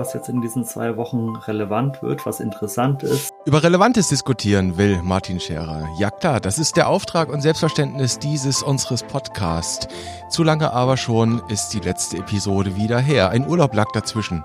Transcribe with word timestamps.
was 0.00 0.14
jetzt 0.14 0.30
in 0.30 0.40
diesen 0.40 0.64
zwei 0.64 0.96
Wochen 0.96 1.36
relevant 1.36 2.02
wird, 2.02 2.24
was 2.24 2.40
interessant 2.40 3.02
ist. 3.02 3.30
Über 3.44 3.62
Relevantes 3.62 4.08
diskutieren 4.08 4.78
will 4.78 5.02
Martin 5.02 5.38
Scherer. 5.38 5.86
Ja 5.98 6.10
klar, 6.10 6.40
das 6.40 6.58
ist 6.58 6.76
der 6.76 6.88
Auftrag 6.88 7.28
und 7.28 7.42
Selbstverständnis 7.42 8.18
dieses 8.18 8.62
unseres 8.62 9.02
Podcasts. 9.02 9.88
Zu 10.30 10.42
lange 10.42 10.72
aber 10.72 10.96
schon 10.96 11.42
ist 11.48 11.74
die 11.74 11.80
letzte 11.80 12.16
Episode 12.16 12.76
wieder 12.76 12.98
her. 12.98 13.28
Ein 13.28 13.46
Urlaub 13.46 13.74
lag 13.74 13.92
dazwischen. 13.92 14.42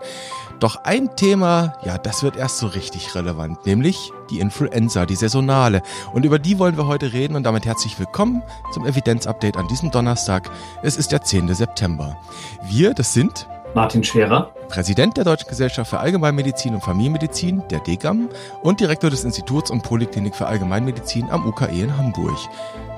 Doch 0.59 0.83
ein 0.83 1.15
Thema, 1.15 1.73
ja, 1.83 1.97
das 1.97 2.21
wird 2.21 2.35
erst 2.35 2.57
so 2.57 2.67
richtig 2.67 3.15
relevant, 3.15 3.65
nämlich 3.65 4.11
die 4.29 4.39
Influenza, 4.39 5.05
die 5.05 5.15
saisonale. 5.15 5.81
Und 6.13 6.25
über 6.25 6.39
die 6.39 6.59
wollen 6.59 6.75
wir 6.75 6.87
heute 6.87 7.13
reden 7.13 7.35
und 7.35 7.43
damit 7.43 7.65
herzlich 7.65 7.97
willkommen 7.97 8.43
zum 8.73 8.85
Evidenzupdate 8.85 9.57
an 9.57 9.67
diesem 9.67 9.91
Donnerstag. 9.91 10.49
Es 10.83 10.97
ist 10.97 11.13
der 11.13 11.21
10. 11.21 11.53
September. 11.53 12.17
Wir, 12.63 12.93
das 12.93 13.13
sind 13.13 13.47
Martin 13.75 14.05
Scherer, 14.05 14.54
Präsident 14.67 15.15
der 15.17 15.23
Deutschen 15.23 15.47
Gesellschaft 15.47 15.89
für 15.89 15.99
Allgemeinmedizin 15.99 16.73
und 16.73 16.81
Familienmedizin, 16.81 17.63
der 17.69 17.79
DGAM, 17.79 18.29
und 18.63 18.79
Direktor 18.79 19.09
des 19.09 19.23
Instituts 19.23 19.69
und 19.71 19.83
Poliklinik 19.83 20.35
für 20.35 20.47
Allgemeinmedizin 20.47 21.29
am 21.29 21.47
UKE 21.47 21.83
in 21.83 21.97
Hamburg. 21.97 22.37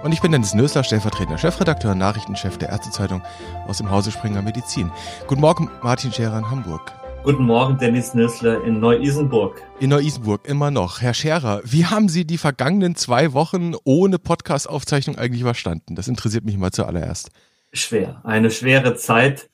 Und 0.03 0.11
ich 0.11 0.21
bin 0.21 0.31
Dennis 0.31 0.53
Nösler, 0.53 0.83
stellvertretender 0.83 1.37
Chefredakteur 1.37 1.91
und 1.91 1.97
Nachrichtenchef 1.97 2.57
der 2.57 2.69
Ärztezeitung 2.69 3.21
aus 3.67 3.79
dem 3.79 3.91
Hause 3.91 4.11
Springer 4.11 4.41
Medizin. 4.41 4.91
Guten 5.27 5.41
Morgen, 5.41 5.69
Martin 5.83 6.11
Scherer 6.11 6.37
in 6.37 6.49
Hamburg. 6.49 6.93
Guten 7.23 7.43
Morgen, 7.43 7.77
Dennis 7.77 8.13
Nössler 8.13 8.63
in 8.63 8.79
Neu-Isenburg. 8.79 9.61
In 9.79 9.89
Neu-Isenburg, 9.89 10.47
immer 10.47 10.71
noch. 10.71 11.01
Herr 11.01 11.13
Scherer, 11.13 11.61
wie 11.65 11.85
haben 11.85 12.07
Sie 12.07 12.25
die 12.25 12.37
vergangenen 12.37 12.95
zwei 12.95 13.33
Wochen 13.33 13.73
ohne 13.83 14.17
Podcast-Aufzeichnung 14.17 15.17
eigentlich 15.17 15.41
überstanden? 15.41 15.95
Das 15.95 16.07
interessiert 16.07 16.45
mich 16.45 16.57
mal 16.57 16.71
zuallererst. 16.71 17.29
Schwer. 17.73 18.21
Eine 18.23 18.49
schwere 18.49 18.95
Zeit. 18.95 19.49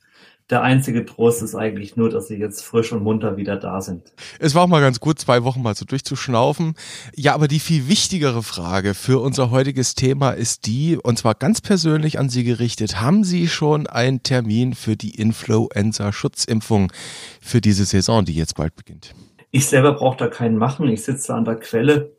Der 0.53 0.61
einzige 0.61 1.03
Trost 1.03 1.41
ist 1.41 1.55
eigentlich 1.55 1.95
nur, 1.95 2.11
dass 2.11 2.27
sie 2.27 2.35
jetzt 2.35 2.63
frisch 2.63 2.91
und 2.91 3.01
munter 3.01 3.37
wieder 3.37 3.55
da 3.55 3.81
sind. 3.81 4.13
Es 4.37 4.53
war 4.53 4.61
auch 4.61 4.67
mal 4.67 4.81
ganz 4.81 4.99
gut, 4.99 5.17
zwei 5.17 5.43
Wochen 5.43 5.63
mal 5.63 5.73
so 5.73 5.83
durchzuschnaufen. 5.83 6.75
Ja, 7.15 7.33
aber 7.33 7.47
die 7.47 7.57
viel 7.57 7.87
wichtigere 7.87 8.43
Frage 8.43 8.93
für 8.93 9.19
unser 9.19 9.49
heutiges 9.49 9.95
Thema 9.95 10.29
ist 10.29 10.67
die, 10.67 10.95
und 10.95 11.17
zwar 11.17 11.33
ganz 11.33 11.59
persönlich 11.59 12.19
an 12.19 12.29
Sie 12.29 12.43
gerichtet. 12.43 13.01
Haben 13.01 13.23
Sie 13.23 13.47
schon 13.47 13.87
einen 13.87 14.21
Termin 14.21 14.75
für 14.75 14.95
die 14.95 15.19
Influenza-Schutzimpfung 15.19 16.93
für 17.41 17.59
diese 17.59 17.85
Saison, 17.85 18.23
die 18.23 18.35
jetzt 18.35 18.55
bald 18.55 18.75
beginnt? 18.75 19.15
Ich 19.49 19.65
selber 19.65 19.93
brauche 19.93 20.17
da 20.17 20.27
keinen 20.27 20.57
machen. 20.59 20.87
Ich 20.87 21.01
sitze 21.01 21.33
an 21.33 21.45
der 21.45 21.55
Quelle 21.55 22.15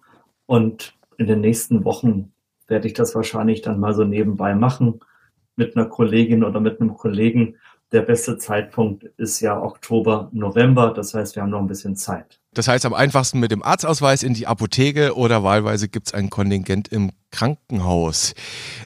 und 0.46 0.96
in 1.18 1.28
den 1.28 1.40
nächsten 1.40 1.84
Wochen 1.84 2.32
werde 2.66 2.88
ich 2.88 2.94
das 2.94 3.14
wahrscheinlich 3.14 3.62
dann 3.62 3.78
mal 3.78 3.94
so 3.94 4.02
nebenbei 4.02 4.56
machen 4.56 4.98
mit 5.54 5.76
einer 5.76 5.86
Kollegin 5.86 6.42
oder 6.42 6.58
mit 6.58 6.80
einem 6.80 6.94
Kollegen 6.94 7.58
der 7.94 8.02
beste 8.02 8.36
Zeitpunkt 8.36 9.04
ist 9.16 9.40
ja 9.40 9.58
Oktober, 9.58 10.28
November. 10.32 10.92
Das 10.92 11.14
heißt, 11.14 11.36
wir 11.36 11.42
haben 11.42 11.50
noch 11.50 11.60
ein 11.60 11.68
bisschen 11.68 11.96
Zeit. 11.96 12.40
Das 12.52 12.68
heißt, 12.68 12.84
am 12.86 12.92
einfachsten 12.92 13.38
mit 13.38 13.52
dem 13.52 13.62
Arztausweis 13.62 14.22
in 14.22 14.34
die 14.34 14.46
Apotheke 14.46 15.16
oder 15.16 15.42
wahlweise 15.42 15.88
gibt 15.88 16.08
es 16.08 16.14
ein 16.14 16.28
Kontingent 16.28 16.88
im 16.88 17.12
Krankenhaus. 17.30 18.34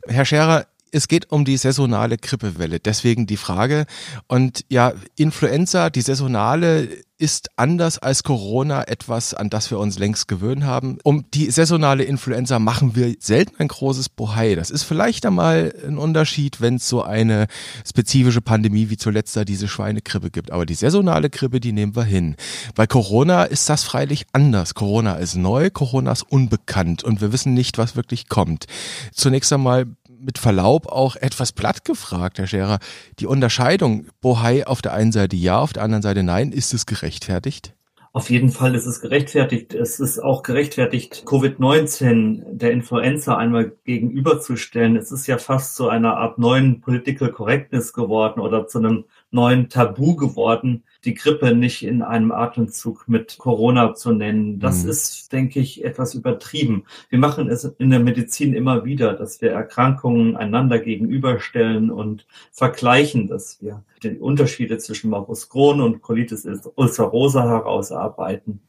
Herr 0.07 0.25
Scherer, 0.25 0.67
es 0.93 1.09
geht 1.09 1.31
um 1.31 1.45
die 1.45 1.57
saisonale 1.57 2.17
Grippewelle. 2.17 2.81
Deswegen 2.81 3.27
die 3.27 3.37
Frage. 3.37 3.87
Und 4.27 4.65
ja, 4.69 4.93
Influenza, 5.17 5.91
die 5.91 6.03
saisonale, 6.03 6.89
ist 7.19 7.51
anders 7.57 7.99
als 7.99 8.23
Corona 8.23 8.87
etwas, 8.87 9.35
an 9.35 9.51
das 9.51 9.71
wir 9.73 9.79
uns 9.81 9.99
längst 9.99 10.29
gewöhnt 10.29 10.65
haben. 10.65 10.99
Um 11.03 11.25
die 11.35 11.51
saisonale 11.51 12.05
Influenza 12.05 12.61
machen 12.61 12.95
wir 12.95 13.17
selten 13.19 13.57
ein 13.59 13.69
großes 13.69 14.09
Bohai. 14.09 14.55
Das 14.55 14.71
ist 14.71 14.85
vielleicht 14.85 15.27
einmal 15.27 15.75
ein 15.85 15.99
Unterschied, 15.99 16.61
wenn 16.61 16.77
es 16.77 16.89
so 16.89 17.03
eine 17.03 17.49
spezifische 17.87 18.41
Pandemie 18.41 18.89
wie 18.89 18.97
zuletzt 18.97 19.37
da 19.37 19.45
diese 19.45 19.67
Schweinegrippe 19.67 20.31
gibt. 20.31 20.53
Aber 20.53 20.65
die 20.65 20.75
saisonale 20.75 21.29
Grippe, 21.29 21.59
die 21.59 21.73
nehmen 21.73 21.97
wir 21.97 22.05
hin. 22.05 22.37
Bei 22.77 22.87
Corona 22.87 23.45
ist 23.45 23.69
das 23.69 23.83
freilich 23.83 24.27
anders. 24.33 24.75
Corona 24.75 25.17
ist 25.17 25.35
neu, 25.35 25.71
Corona 25.71 26.13
ist 26.13 26.23
unbekannt 26.23 27.03
und 27.03 27.21
wir 27.21 27.33
wissen 27.33 27.53
nicht, 27.53 27.79
was 27.79 27.97
wirklich 27.97 28.29
kommt. 28.29 28.67
Zunächst 29.13 29.53
einmal 29.53 29.87
mit 30.21 30.39
Verlaub 30.39 30.87
auch 30.87 31.17
etwas 31.17 31.53
platt 31.53 31.85
gefragt, 31.85 32.39
Herr 32.39 32.47
Scherer. 32.47 32.79
Die 33.19 33.27
Unterscheidung 33.27 34.07
Bohai 34.21 34.67
auf 34.67 34.83
der 34.83 34.93
einen 34.93 35.13
Seite 35.13 35.37
ja, 35.37 35.59
auf 35.59 35.73
der 35.73 35.83
anderen 35.83 36.03
Seite 36.03 36.23
nein, 36.23 36.53
ist 36.53 36.75
es 36.75 36.87
gerechtfertigt? 36.87 37.75
Auf 38.13 38.31
jeden 38.31 38.49
Fall 38.49 38.75
ist 38.75 38.87
es 38.87 39.01
gerechtfertigt. 39.01 39.75
Es 39.75 40.01
ist 40.01 40.19
auch 40.19 40.43
gerechtfertigt, 40.43 41.25
Covid-19 41.27 42.43
der 42.51 42.73
Influenza 42.73 43.37
einmal 43.37 43.73
gegenüberzustellen. 43.85 44.97
Es 44.97 45.13
ist 45.13 45.27
ja 45.27 45.39
fast 45.39 45.77
zu 45.77 45.89
einer 45.89 46.17
Art 46.17 46.39
neuen 46.39 46.81
Political 46.81 47.31
Correctness 47.31 47.93
geworden 47.93 48.41
oder 48.41 48.67
zu 48.67 48.79
einem 48.79 49.05
neuen 49.31 49.69
Tabu 49.69 50.17
geworden, 50.17 50.85
die 51.05 51.15
Grippe 51.15 51.55
nicht 51.55 51.85
in 51.85 52.03
einem 52.03 52.33
Atemzug 52.33 53.07
mit 53.09 53.39
Corona 53.39 53.95
zu 53.95 54.13
nennen. 54.13 54.59
Das 54.59 54.85
mhm. 54.85 54.91
ist, 54.91 55.33
denke 55.33 55.61
ich, 55.61 55.85
etwas 55.85 56.15
übertrieben. 56.15 56.85
Wir 57.09 57.19
machen 57.19 57.49
es 57.49 57.65
in 57.65 57.91
der 57.91 58.01
Medizin 58.01 58.53
immer 58.55 58.85
wieder, 58.85 59.15
dass 59.15 59.41
wir 59.41 59.53
Erkrankungen 59.53 60.37
einander 60.37 60.79
gegenüberstellen 60.79 61.91
und 61.91 62.27
vergleichen, 62.51 63.29
dass 63.29 63.63
wir 63.63 63.85
die 64.03 64.19
Unterschiede 64.19 64.79
zwischen 64.79 65.11
Morbus 65.11 65.49
Crohn 65.49 65.81
und 65.81 66.03
Colitis 66.03 66.47
ulcerosa 66.75 67.45
herausarbeiten, 67.45 68.61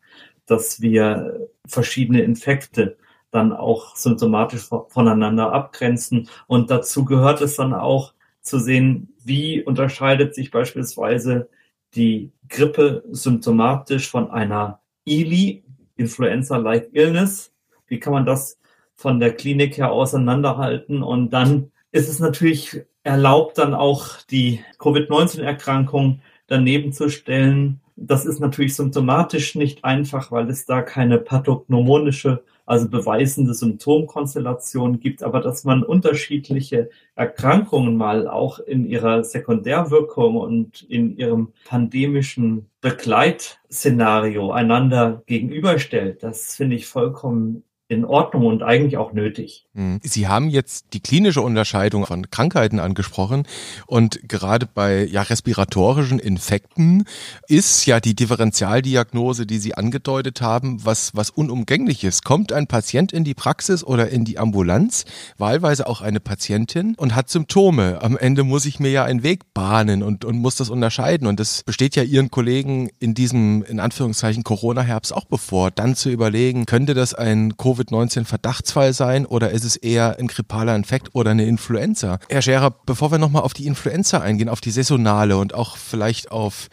dass 0.46 0.82
wir 0.82 1.50
verschiedene 1.66 2.22
Infekte 2.22 2.98
dann 3.32 3.54
auch 3.54 3.96
symptomatisch 3.96 4.68
voneinander 4.88 5.52
abgrenzen. 5.52 6.30
Und 6.48 6.72
dazu 6.72 7.06
gehört 7.06 7.42
es 7.42 7.56
dann 7.56 7.74
auch, 7.74 8.14
zu 8.42 8.60
sehen, 8.60 9.14
wie 9.24 9.62
unterscheidet 9.62 10.34
sich 10.34 10.50
beispielsweise 10.50 11.50
die 11.96 12.32
Grippe 12.48 13.04
symptomatisch 13.12 14.10
von 14.10 14.32
einer 14.32 14.80
ILI, 15.06 15.64
Influenza-like 15.98 16.90
Illness. 16.94 17.54
Wie 17.88 18.00
kann 18.00 18.14
man 18.14 18.26
das 18.26 18.60
von 18.96 19.20
der 19.20 19.34
Klinik 19.34 19.78
her 19.78 19.92
auseinanderhalten? 19.92 21.04
Und 21.04 21.32
dann 21.32 21.72
ist 21.92 22.10
es 22.10 22.20
natürlich 22.20 22.82
erlaubt, 23.04 23.58
dann 23.58 23.74
auch 23.74 24.22
die 24.30 24.64
Covid-19-Erkrankung 24.78 26.22
daneben 26.48 26.94
zu 26.94 27.10
stellen. 27.10 27.80
Das 27.96 28.26
ist 28.26 28.40
natürlich 28.40 28.76
symptomatisch 28.76 29.56
nicht 29.56 29.84
einfach, 29.84 30.32
weil 30.32 30.50
es 30.50 30.66
da 30.66 30.82
keine 30.82 31.18
pathognomonische 31.18 32.44
also 32.70 32.88
beweisende 32.88 33.56
Symptomkonstellationen 33.56 35.00
gibt, 35.00 35.24
aber 35.24 35.42
dass 35.42 35.64
man 35.64 35.82
unterschiedliche 35.82 36.92
Erkrankungen 37.16 37.98
mal 37.98 38.28
auch 38.28 38.60
in 38.60 38.86
ihrer 38.86 39.24
Sekundärwirkung 39.24 40.38
und 40.38 40.84
in 40.84 41.18
ihrem 41.18 41.52
pandemischen 41.66 42.68
Begleitszenario 42.82 44.52
einander 44.52 45.24
gegenüberstellt, 45.26 46.22
das 46.22 46.56
finde 46.56 46.76
ich 46.76 46.86
vollkommen 46.86 47.64
in 47.90 48.06
Ordnung 48.06 48.46
und 48.46 48.62
eigentlich 48.62 48.98
auch 48.98 49.14
nötig. 49.14 49.66
Hm. 49.74 50.00
Sie 50.04 50.28
haben 50.28 50.50
jetzt 50.50 50.94
die 50.94 51.00
klinische 51.00 51.42
Unterscheidung 51.42 52.06
von 52.06 52.30
Krankheiten 52.30 52.80
angesprochen 52.80 53.48
und 53.88 54.30
gerade 54.30 54.68
bei 54.72 55.04
ja, 55.06 55.24
respiratorischen 55.24 56.20
Infekten 56.20 57.06
ist 57.48 57.88
ja 57.88 58.00
die 58.00 58.14
Differentialdiagnose, 58.14 59.48
die 59.48 59.58
Sie 59.58 59.74
angedeutet 59.74 60.40
haben, 60.40 60.86
was, 60.86 61.16
was 61.16 61.32
unumgänglich 61.32 62.04
ist. 62.04 62.24
Kommt 62.24 62.54
ein 62.54 62.68
Patient 62.68 63.12
in 63.12 63.24
die 63.24 63.34
Praxis 63.34 63.84
oder 63.84 64.10
in 64.10 64.24
die 64.24 64.38
Ambulanz, 64.38 65.06
wahlweise 65.40 65.88
auch 65.88 66.02
eine 66.02 66.20
Patientin 66.20 66.94
und 66.96 67.16
hat 67.16 67.30
Symptome. 67.30 68.04
Am 68.04 68.16
Ende 68.16 68.44
muss 68.44 68.68
ich 68.68 68.80
mir 68.80 68.92
ja 68.92 69.04
einen 69.04 69.24
Weg 69.24 69.52
bahnen 69.56 70.04
und, 70.04 70.26
und 70.26 70.38
muss 70.38 70.58
das 70.58 70.70
unterscheiden 70.70 71.26
und 71.26 71.40
das 71.40 71.64
besteht 71.64 71.96
ja 71.96 72.04
Ihren 72.04 72.30
Kollegen 72.30 72.92
in 73.00 73.16
diesem, 73.16 73.64
in 73.64 73.80
Anführungszeichen, 73.80 74.44
Corona-Herbst 74.44 75.12
auch 75.12 75.26
bevor, 75.26 75.72
dann 75.72 75.96
zu 75.96 76.12
überlegen, 76.12 76.68
könnte 76.68 76.94
das 76.94 77.16
ein 77.16 77.58
Covid 77.58 77.79
Covid-19-Verdachtsfall 77.80 78.94
sein 78.94 79.26
oder 79.26 79.52
ist 79.52 79.64
es 79.64 79.76
eher 79.76 80.18
ein 80.20 80.28
grippaler 80.28 80.76
Infekt 80.76 81.10
oder 81.14 81.32
eine 81.32 81.46
Influenza? 81.46 82.20
Herr 82.30 82.42
Scherer, 82.42 82.72
bevor 82.86 83.12
wir 83.12 83.18
nochmal 83.18 83.44
auf 83.44 83.54
die 83.54 83.68
Influenza 83.68 84.20
eingehen, 84.20 84.50
auf 84.50 84.62
die 84.62 84.72
saisonale 84.72 85.38
und 85.38 85.54
auch 85.54 85.78
vielleicht 85.78 86.32
auf 86.32 86.68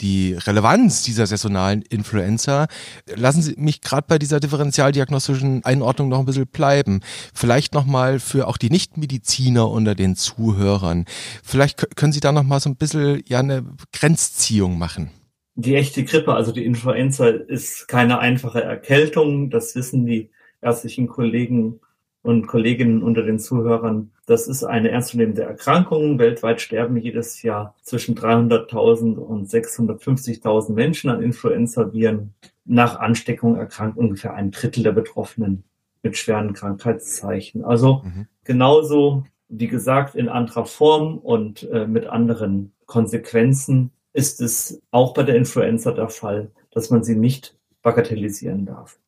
die 0.00 0.34
Relevanz 0.34 1.02
dieser 1.02 1.26
saisonalen 1.26 1.82
Influenza. 1.82 2.66
Lassen 3.14 3.40
Sie 3.40 3.54
mich 3.56 3.80
gerade 3.80 4.06
bei 4.08 4.18
dieser 4.18 4.40
differentialdiagnostischen 4.40 5.64
Einordnung 5.64 6.08
noch 6.08 6.18
ein 6.18 6.26
bisschen 6.26 6.46
bleiben. 6.46 7.00
Vielleicht 7.34 7.72
nochmal 7.72 8.18
für 8.18 8.46
auch 8.46 8.58
die 8.58 8.70
Nichtmediziner 8.70 9.70
unter 9.70 9.94
den 9.94 10.16
Zuhörern. 10.16 11.06
Vielleicht 11.42 11.96
können 11.96 12.12
Sie 12.12 12.20
da 12.20 12.32
nochmal 12.32 12.60
so 12.60 12.68
ein 12.68 12.76
bisschen 12.76 13.22
ja 13.26 13.38
eine 13.38 13.64
Grenzziehung 13.92 14.78
machen. 14.78 15.10
Die 15.58 15.74
echte 15.74 16.04
Grippe, 16.04 16.34
also 16.34 16.52
die 16.52 16.66
Influenza, 16.66 17.28
ist 17.28 17.88
keine 17.88 18.18
einfache 18.18 18.62
Erkältung. 18.62 19.48
Das 19.48 19.74
wissen 19.74 20.04
die 20.04 20.28
ärztlichen 20.60 21.08
Kollegen 21.08 21.80
und 22.26 22.48
Kolleginnen 22.48 23.04
unter 23.04 23.22
den 23.22 23.38
Zuhörern. 23.38 24.10
Das 24.26 24.48
ist 24.48 24.64
eine 24.64 24.90
ernstzunehmende 24.90 25.44
Erkrankung. 25.44 26.18
Weltweit 26.18 26.60
sterben 26.60 26.96
jedes 26.96 27.42
Jahr 27.42 27.76
zwischen 27.82 28.16
300.000 28.16 29.14
und 29.14 29.48
650.000 29.48 30.72
Menschen 30.72 31.08
an 31.08 31.22
Influenza-Viren. 31.22 32.34
Nach 32.64 32.98
Ansteckung 32.98 33.54
erkrankt 33.54 33.96
ungefähr 33.96 34.34
ein 34.34 34.50
Drittel 34.50 34.82
der 34.82 34.90
Betroffenen 34.90 35.62
mit 36.02 36.16
schweren 36.16 36.52
Krankheitszeichen. 36.52 37.64
Also 37.64 38.02
mhm. 38.04 38.26
genauso, 38.42 39.24
wie 39.48 39.68
gesagt, 39.68 40.16
in 40.16 40.28
anderer 40.28 40.66
Form 40.66 41.18
und 41.18 41.62
äh, 41.70 41.86
mit 41.86 42.06
anderen 42.06 42.72
Konsequenzen 42.86 43.92
ist 44.12 44.40
es 44.40 44.82
auch 44.90 45.14
bei 45.14 45.22
der 45.22 45.36
Influenza 45.36 45.92
der 45.92 46.08
Fall, 46.08 46.50
dass 46.72 46.90
man 46.90 47.04
sie 47.04 47.14
nicht 47.14 47.56
bagatellisieren 47.82 48.66
darf. 48.66 48.98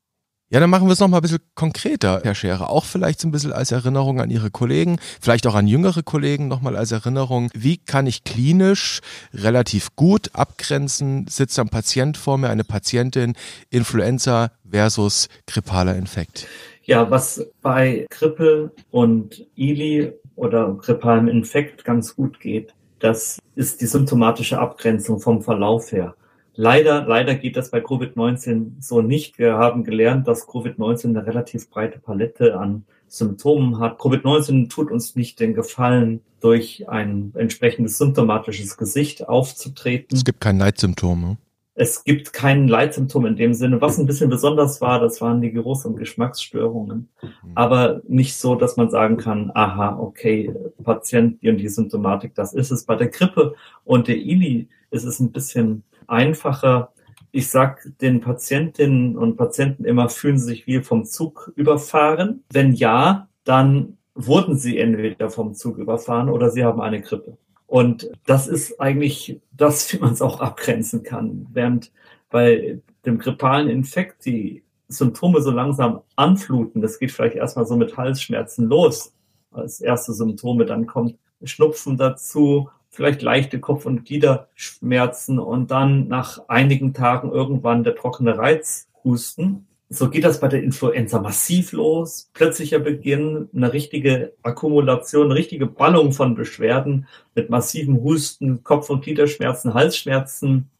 Ja, 0.50 0.60
dann 0.60 0.70
machen 0.70 0.88
wir 0.88 0.92
es 0.92 1.00
nochmal 1.00 1.20
ein 1.20 1.22
bisschen 1.22 1.42
konkreter, 1.54 2.22
Herr 2.24 2.34
Scherer. 2.34 2.70
Auch 2.70 2.86
vielleicht 2.86 3.20
so 3.20 3.28
ein 3.28 3.32
bisschen 3.32 3.52
als 3.52 3.70
Erinnerung 3.70 4.18
an 4.18 4.30
Ihre 4.30 4.50
Kollegen, 4.50 4.96
vielleicht 5.20 5.46
auch 5.46 5.54
an 5.54 5.66
jüngere 5.66 6.02
Kollegen 6.02 6.48
nochmal 6.48 6.74
als 6.74 6.90
Erinnerung. 6.90 7.50
Wie 7.52 7.76
kann 7.76 8.06
ich 8.06 8.24
klinisch 8.24 9.00
relativ 9.34 9.94
gut 9.94 10.30
abgrenzen, 10.32 11.26
sitzt 11.28 11.58
ein 11.58 11.68
Patient 11.68 12.16
vor 12.16 12.38
mir, 12.38 12.48
eine 12.48 12.64
Patientin, 12.64 13.34
Influenza 13.68 14.50
versus 14.70 15.28
grippaler 15.46 15.96
Infekt? 15.96 16.46
Ja, 16.82 17.10
was 17.10 17.46
bei 17.60 18.06
Grippe 18.08 18.72
und 18.90 19.46
ILI 19.54 20.14
oder 20.34 20.78
grippalem 20.80 21.28
Infekt 21.28 21.84
ganz 21.84 22.16
gut 22.16 22.40
geht, 22.40 22.72
das 23.00 23.38
ist 23.54 23.82
die 23.82 23.86
symptomatische 23.86 24.58
Abgrenzung 24.58 25.20
vom 25.20 25.42
Verlauf 25.42 25.92
her. 25.92 26.14
Leider, 26.60 27.06
leider 27.06 27.36
geht 27.36 27.56
das 27.56 27.70
bei 27.70 27.78
Covid-19 27.78 28.72
so 28.80 29.00
nicht. 29.00 29.38
Wir 29.38 29.54
haben 29.54 29.84
gelernt, 29.84 30.26
dass 30.26 30.48
Covid-19 30.48 31.10
eine 31.10 31.24
relativ 31.24 31.70
breite 31.70 32.00
Palette 32.00 32.58
an 32.58 32.84
Symptomen 33.06 33.78
hat. 33.78 34.00
Covid-19 34.00 34.68
tut 34.68 34.90
uns 34.90 35.14
nicht 35.14 35.38
den 35.38 35.54
Gefallen, 35.54 36.20
durch 36.40 36.88
ein 36.88 37.32
entsprechendes 37.36 37.96
symptomatisches 37.96 38.76
Gesicht 38.76 39.28
aufzutreten. 39.28 40.16
Es 40.16 40.24
gibt 40.24 40.40
kein 40.40 40.58
Leitsymptom. 40.58 41.20
Ne? 41.20 41.36
Es 41.76 42.02
gibt 42.02 42.32
kein 42.32 42.66
Leitsymptom 42.66 43.26
in 43.26 43.36
dem 43.36 43.54
Sinne. 43.54 43.80
Was 43.80 43.96
ein 43.96 44.06
bisschen 44.06 44.28
besonders 44.28 44.80
war, 44.80 44.98
das 44.98 45.20
waren 45.20 45.40
die 45.40 45.52
Geruchs- 45.52 45.84
und 45.84 45.96
Geschmacksstörungen. 45.96 47.08
Mhm. 47.22 47.52
Aber 47.54 48.02
nicht 48.08 48.34
so, 48.34 48.56
dass 48.56 48.76
man 48.76 48.90
sagen 48.90 49.16
kann, 49.16 49.52
aha, 49.54 49.96
okay, 49.96 50.52
Patient, 50.82 51.40
die 51.40 51.50
und 51.50 51.58
die 51.58 51.68
Symptomatik, 51.68 52.34
das 52.34 52.52
ist 52.52 52.72
es. 52.72 52.84
Bei 52.84 52.96
der 52.96 53.08
Grippe 53.08 53.54
und 53.84 54.08
der 54.08 54.16
ILI 54.16 54.68
ist 54.90 55.04
es 55.04 55.20
ein 55.20 55.30
bisschen 55.30 55.84
einfacher. 56.08 56.92
Ich 57.30 57.50
sag 57.50 57.86
den 58.00 58.20
Patientinnen 58.20 59.16
und 59.16 59.36
Patienten 59.36 59.84
immer, 59.84 60.08
fühlen 60.08 60.38
sie 60.38 60.46
sich 60.46 60.66
wie 60.66 60.80
vom 60.80 61.04
Zug 61.04 61.52
überfahren? 61.56 62.44
Wenn 62.50 62.72
ja, 62.72 63.28
dann 63.44 63.98
wurden 64.14 64.56
sie 64.56 64.78
entweder 64.78 65.30
vom 65.30 65.54
Zug 65.54 65.78
überfahren 65.78 66.28
oder 66.28 66.50
sie 66.50 66.64
haben 66.64 66.80
eine 66.80 67.00
Grippe. 67.00 67.36
Und 67.66 68.10
das 68.26 68.48
ist 68.48 68.80
eigentlich 68.80 69.40
das, 69.52 69.92
wie 69.92 69.98
man 69.98 70.14
es 70.14 70.22
auch 70.22 70.40
abgrenzen 70.40 71.02
kann. 71.02 71.46
Während 71.52 71.92
bei 72.30 72.80
dem 73.06 73.18
grippalen 73.18 73.68
Infekt 73.68 74.24
die 74.24 74.64
Symptome 74.88 75.42
so 75.42 75.50
langsam 75.50 76.00
anfluten, 76.16 76.80
das 76.80 76.98
geht 76.98 77.12
vielleicht 77.12 77.36
erstmal 77.36 77.66
so 77.66 77.76
mit 77.76 77.96
Halsschmerzen 77.96 78.66
los 78.66 79.12
als 79.50 79.80
erste 79.80 80.12
Symptome, 80.12 80.64
dann 80.64 80.86
kommt 80.86 81.16
Schnupfen 81.42 81.96
dazu, 81.96 82.68
vielleicht 82.90 83.22
leichte 83.22 83.60
Kopf- 83.60 83.86
und 83.86 84.04
Gliederschmerzen 84.04 85.38
und 85.38 85.70
dann 85.70 86.08
nach 86.08 86.48
einigen 86.48 86.94
Tagen 86.94 87.30
irgendwann 87.30 87.84
der 87.84 87.94
trockene 87.94 88.36
Reizhusten. 88.36 89.66
So 89.90 90.10
geht 90.10 90.24
das 90.24 90.40
bei 90.40 90.48
der 90.48 90.62
Influenza 90.62 91.18
massiv 91.20 91.72
los. 91.72 92.30
Plötzlicher 92.34 92.78
Beginn, 92.78 93.48
eine 93.54 93.72
richtige 93.72 94.34
Akkumulation, 94.42 95.26
eine 95.26 95.34
richtige 95.34 95.66
Ballung 95.66 96.12
von 96.12 96.34
Beschwerden 96.34 97.06
mit 97.34 97.48
massivem 97.48 98.02
Husten, 98.02 98.62
Kopf- 98.64 98.90
und 98.90 99.02
Gliederschmerzen, 99.02 99.72
Halsschmerzen. 99.72 100.70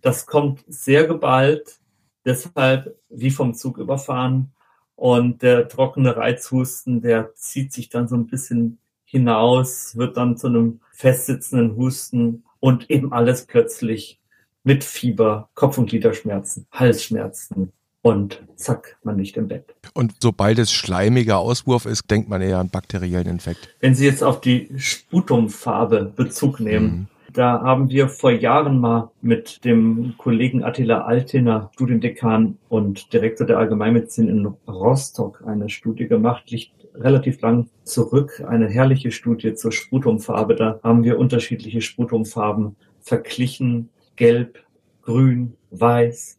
Das 0.00 0.26
kommt 0.26 0.64
sehr 0.66 1.06
geballt, 1.06 1.78
deshalb 2.24 2.96
wie 3.08 3.30
vom 3.30 3.54
Zug 3.54 3.78
überfahren. 3.78 4.52
Und 4.96 5.42
der 5.42 5.68
trockene 5.68 6.16
Reizhusten, 6.16 7.02
der 7.02 7.34
zieht 7.34 7.72
sich 7.72 7.88
dann 7.88 8.08
so 8.08 8.16
ein 8.16 8.26
bisschen 8.26 8.78
hinaus, 9.06 9.96
wird 9.96 10.18
dann 10.18 10.36
zu 10.36 10.48
einem 10.48 10.80
festsitzenden 10.92 11.76
Husten 11.76 12.44
und 12.60 12.90
eben 12.90 13.12
alles 13.12 13.46
plötzlich 13.46 14.20
mit 14.64 14.84
Fieber, 14.84 15.48
Kopf- 15.54 15.78
und 15.78 15.88
Gliederschmerzen, 15.88 16.66
Halsschmerzen 16.72 17.72
und 18.02 18.42
zack, 18.56 18.98
man 19.04 19.18
liegt 19.18 19.36
im 19.36 19.48
Bett. 19.48 19.74
Und 19.94 20.14
sobald 20.20 20.58
es 20.58 20.72
schleimiger 20.72 21.38
Auswurf 21.38 21.86
ist, 21.86 22.10
denkt 22.10 22.28
man 22.28 22.42
eher 22.42 22.58
an 22.58 22.68
bakteriellen 22.68 23.28
Infekt. 23.28 23.74
Wenn 23.80 23.94
Sie 23.94 24.04
jetzt 24.04 24.22
auf 24.22 24.40
die 24.40 24.70
Sputumfarbe 24.76 26.12
Bezug 26.14 26.60
nehmen, 26.60 26.86
mhm. 26.86 27.06
Da 27.36 27.60
haben 27.60 27.90
wir 27.90 28.08
vor 28.08 28.30
Jahren 28.30 28.80
mal 28.80 29.10
mit 29.20 29.62
dem 29.66 30.14
Kollegen 30.16 30.64
Attila 30.64 31.02
Altiner, 31.02 31.68
Studiendekan 31.74 32.56
und 32.70 33.12
Direktor 33.12 33.46
der 33.46 33.58
Allgemeinmedizin 33.58 34.30
in 34.30 34.46
Rostock, 34.66 35.44
eine 35.46 35.68
Studie 35.68 36.08
gemacht, 36.08 36.50
liegt 36.50 36.72
relativ 37.00 37.40
lang 37.40 37.68
zurück, 37.84 38.42
eine 38.46 38.68
herrliche 38.68 39.10
Studie 39.10 39.54
zur 39.54 39.72
Sputumfarbe. 39.72 40.54
Da 40.54 40.80
haben 40.82 41.04
wir 41.04 41.18
unterschiedliche 41.18 41.80
Sputumfarben 41.80 42.76
verglichen, 43.00 43.90
gelb, 44.16 44.58
grün, 45.02 45.54
weiß. 45.70 46.38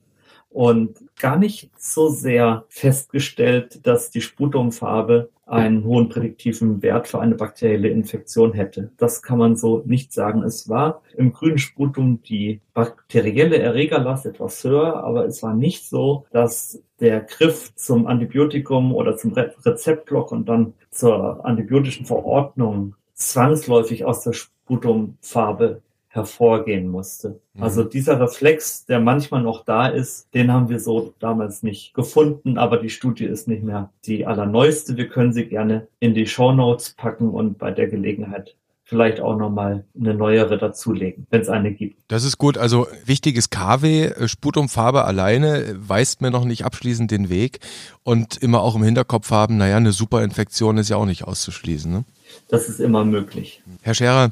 Und 0.49 1.03
gar 1.19 1.37
nicht 1.37 1.69
so 1.77 2.09
sehr 2.09 2.65
festgestellt, 2.69 3.85
dass 3.85 4.09
die 4.09 4.21
Sputumfarbe 4.21 5.29
einen 5.47 5.83
hohen 5.85 6.09
prädiktiven 6.09 6.81
Wert 6.81 7.07
für 7.07 7.19
eine 7.19 7.35
bakterielle 7.35 7.87
Infektion 7.89 8.53
hätte. 8.53 8.91
Das 8.97 9.21
kann 9.21 9.37
man 9.37 9.55
so 9.55 9.81
nicht 9.85 10.13
sagen. 10.13 10.43
Es 10.43 10.69
war 10.69 11.01
im 11.15 11.31
grünen 11.31 11.57
Sputum 11.57 12.21
die 12.21 12.61
bakterielle 12.73 13.57
Erregerlast 13.57 14.25
etwas 14.25 14.63
höher, 14.63 15.03
aber 15.03 15.25
es 15.25 15.41
war 15.41 15.53
nicht 15.53 15.87
so, 15.87 16.25
dass 16.31 16.83
der 16.99 17.21
Griff 17.21 17.73
zum 17.75 18.07
Antibiotikum 18.07 18.93
oder 18.93 19.15
zum 19.15 19.33
Rezeptblock 19.33 20.31
und 20.31 20.49
dann 20.49 20.73
zur 20.89 21.45
antibiotischen 21.45 22.05
Verordnung 22.05 22.95
zwangsläufig 23.13 24.05
aus 24.05 24.23
der 24.23 24.33
Sputumfarbe 24.33 25.81
hervorgehen 26.09 26.89
musste. 26.89 27.39
Mhm. 27.53 27.63
Also 27.63 27.83
dieser 27.83 28.19
Reflex, 28.19 28.85
der 28.85 28.99
manchmal 28.99 29.43
noch 29.43 29.65
da 29.65 29.87
ist, 29.87 30.33
den 30.33 30.51
haben 30.51 30.69
wir 30.69 30.79
so 30.79 31.13
damals 31.19 31.63
nicht 31.63 31.93
gefunden, 31.93 32.57
aber 32.57 32.77
die 32.77 32.89
Studie 32.89 33.25
ist 33.25 33.47
nicht 33.47 33.63
mehr 33.63 33.91
die 34.05 34.25
allerneueste. 34.25 34.97
Wir 34.97 35.09
können 35.09 35.33
sie 35.33 35.45
gerne 35.45 35.87
in 35.99 36.13
die 36.13 36.27
Show 36.27 36.51
Notes 36.51 36.93
packen 36.95 37.29
und 37.29 37.57
bei 37.57 37.71
der 37.71 37.87
Gelegenheit 37.87 38.55
vielleicht 38.87 39.19
auch 39.19 39.35
nochmal 39.35 39.83
eine 39.99 40.13
neuere 40.13 40.57
dazulegen, 40.57 41.27
wenn 41.29 41.41
es 41.41 41.49
eine 41.49 41.73
gibt. 41.73 41.99
Das 42.07 42.23
ist 42.23 42.37
gut. 42.37 42.57
Also 42.57 42.87
wichtiges 43.03 43.49
KW, 43.49 44.11
Sputumfarbe 44.27 45.03
alleine 45.03 45.75
weist 45.77 46.21
mir 46.21 46.31
noch 46.31 46.45
nicht 46.45 46.63
abschließend 46.63 47.11
den 47.11 47.29
Weg 47.29 47.59
und 48.03 48.37
immer 48.37 48.61
auch 48.61 48.75
im 48.75 48.83
Hinterkopf 48.83 49.29
haben, 49.29 49.57
naja, 49.57 49.75
eine 49.75 49.91
Superinfektion 49.91 50.77
ist 50.77 50.87
ja 50.87 50.95
auch 50.95 51.05
nicht 51.05 51.25
auszuschließen. 51.25 51.91
Ne? 51.91 52.05
Das 52.47 52.69
ist 52.69 52.79
immer 52.79 53.03
möglich. 53.03 53.61
Herr 53.81 53.93
Scherer, 53.93 54.31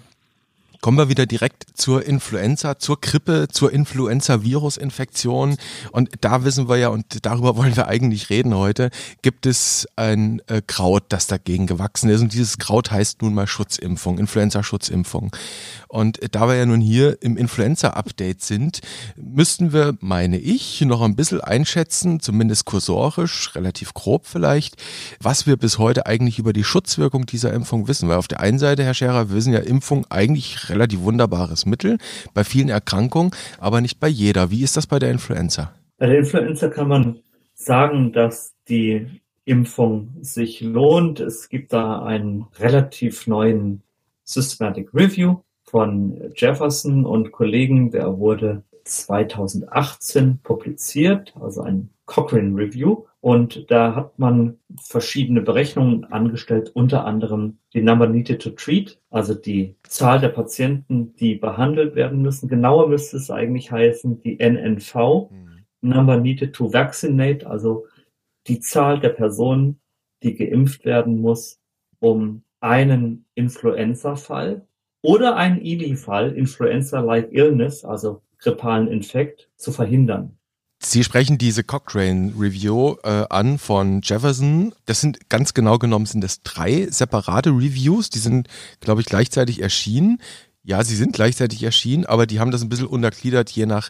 Kommen 0.81 0.97
wir 0.97 1.09
wieder 1.09 1.25
direkt 1.25 1.65
zur 1.73 2.05
Influenza, 2.05 2.77
zur 2.79 2.99
Grippe, 3.01 3.47
zur 3.49 3.71
Influenza-Virus-Infektion. 3.71 5.57
Und 5.91 6.09
da 6.21 6.43
wissen 6.43 6.69
wir 6.69 6.77
ja, 6.77 6.89
und 6.89 7.25
darüber 7.25 7.55
wollen 7.55 7.75
wir 7.75 7.87
eigentlich 7.87 8.29
reden 8.29 8.55
heute, 8.55 8.89
gibt 9.21 9.45
es 9.45 9.87
ein 9.95 10.41
äh, 10.47 10.61
Kraut, 10.65 11.05
das 11.09 11.27
dagegen 11.27 11.67
gewachsen 11.67 12.09
ist. 12.09 12.21
Und 12.21 12.33
dieses 12.33 12.57
Kraut 12.57 12.91
heißt 12.91 13.21
nun 13.21 13.33
mal 13.33 13.47
Schutzimpfung, 13.47 14.19
Influenza-Schutzimpfung. 14.19 15.35
Und 15.87 16.19
da 16.31 16.47
wir 16.47 16.55
ja 16.55 16.65
nun 16.65 16.81
hier 16.81 17.21
im 17.21 17.37
Influenza-Update 17.37 18.41
sind, 18.41 18.81
müssten 19.15 19.73
wir, 19.73 19.97
meine 20.01 20.37
ich, 20.37 20.81
noch 20.81 21.01
ein 21.01 21.15
bisschen 21.15 21.41
einschätzen, 21.41 22.19
zumindest 22.19 22.65
kursorisch, 22.65 23.55
relativ 23.55 23.93
grob 23.93 24.25
vielleicht, 24.27 24.75
was 25.19 25.47
wir 25.47 25.57
bis 25.57 25.77
heute 25.77 26.05
eigentlich 26.05 26.39
über 26.39 26.53
die 26.53 26.63
Schutzwirkung 26.63 27.25
dieser 27.25 27.53
Impfung 27.53 27.87
wissen. 27.87 28.09
Weil 28.09 28.17
auf 28.17 28.27
der 28.27 28.39
einen 28.39 28.59
Seite, 28.59 28.83
Herr 28.83 28.93
Scherer, 28.93 29.29
wir 29.29 29.35
wissen 29.35 29.53
ja, 29.53 29.59
Impfung 29.59 30.05
eigentlich 30.09 30.64
relativ 30.69 31.01
wunderbares 31.01 31.65
Mittel 31.65 31.97
bei 32.33 32.43
vielen 32.43 32.69
Erkrankungen, 32.69 33.31
aber 33.59 33.81
nicht 33.81 33.99
bei 33.99 34.07
jeder. 34.07 34.51
Wie 34.51 34.63
ist 34.63 34.77
das 34.77 34.87
bei 34.87 34.99
der 34.99 35.11
Influenza? 35.11 35.73
Bei 35.97 36.07
der 36.07 36.19
Influenza 36.19 36.67
kann 36.69 36.87
man 36.87 37.19
sagen, 37.53 38.11
dass 38.11 38.53
die 38.67 39.07
Impfung 39.45 40.15
sich 40.21 40.61
lohnt. 40.61 41.19
Es 41.19 41.49
gibt 41.49 41.71
da 41.71 42.01
einen 42.01 42.47
relativ 42.59 43.27
neuen 43.27 43.83
Systematic 44.23 44.93
Review 44.93 45.37
von 45.63 46.31
Jefferson 46.35 47.05
und 47.05 47.31
Kollegen, 47.31 47.91
der 47.91 48.17
wurde 48.17 48.63
2018 48.85 50.39
publiziert, 50.41 51.33
also 51.39 51.61
ein 51.61 51.89
Cochrane 52.05 52.55
Review. 52.55 53.05
Und 53.19 53.71
da 53.71 53.95
hat 53.95 54.19
man 54.19 54.59
verschiedene 54.79 55.41
Berechnungen 55.41 56.05
angestellt, 56.05 56.71
unter 56.75 57.05
anderem 57.05 57.57
die 57.73 57.81
Number 57.81 58.07
Needed 58.07 58.41
to 58.41 58.51
Treat, 58.51 58.99
also 59.09 59.33
die 59.33 59.75
Zahl 59.83 60.19
der 60.19 60.29
Patienten, 60.29 61.15
die 61.15 61.35
behandelt 61.35 61.95
werden 61.95 62.21
müssen. 62.21 62.47
Genauer 62.47 62.87
müsste 62.87 63.17
es 63.17 63.31
eigentlich 63.31 63.71
heißen, 63.71 64.21
die 64.21 64.39
NNV, 64.39 65.31
mhm. 65.31 65.65
Number 65.81 66.17
Needed 66.17 66.53
to 66.53 66.71
Vaccinate, 66.71 67.47
also 67.47 67.87
die 68.47 68.59
Zahl 68.59 68.99
der 68.99 69.09
Personen, 69.09 69.79
die 70.21 70.35
geimpft 70.35 70.85
werden 70.85 71.19
muss, 71.19 71.59
um 71.99 72.43
einen 72.59 73.25
Influenza-Fall 73.33 74.67
oder 75.01 75.35
einen 75.35 75.61
ILI-Fall, 75.61 76.33
Influenza-like 76.33 77.31
Illness, 77.31 77.85
also 77.85 78.21
grippalen 78.39 78.87
Infekt, 78.87 79.49
zu 79.57 79.71
verhindern. 79.71 80.37
Sie 80.79 81.03
sprechen 81.03 81.37
diese 81.37 81.63
Cochrane 81.63 82.33
Review 82.37 82.95
äh, 83.03 83.25
an 83.29 83.57
von 83.57 84.01
Jefferson. 84.03 84.73
Das 84.85 85.01
sind 85.01 85.29
ganz 85.29 85.53
genau 85.53 85.79
genommen 85.79 86.05
sind 86.05 86.21
das 86.21 86.43
drei 86.43 86.87
separate 86.89 87.49
Reviews. 87.49 88.09
Die 88.09 88.19
sind, 88.19 88.47
glaube 88.81 89.01
ich, 89.01 89.07
gleichzeitig 89.07 89.61
erschienen. 89.61 90.19
Ja, 90.63 90.83
sie 90.83 90.95
sind 90.95 91.13
gleichzeitig 91.13 91.61
erschienen, 91.61 92.05
aber 92.05 92.25
die 92.25 92.39
haben 92.39 92.49
das 92.49 92.63
ein 92.63 92.69
bisschen 92.69 92.87
untergliedert 92.87 93.51
je 93.51 93.67
nach, 93.67 93.89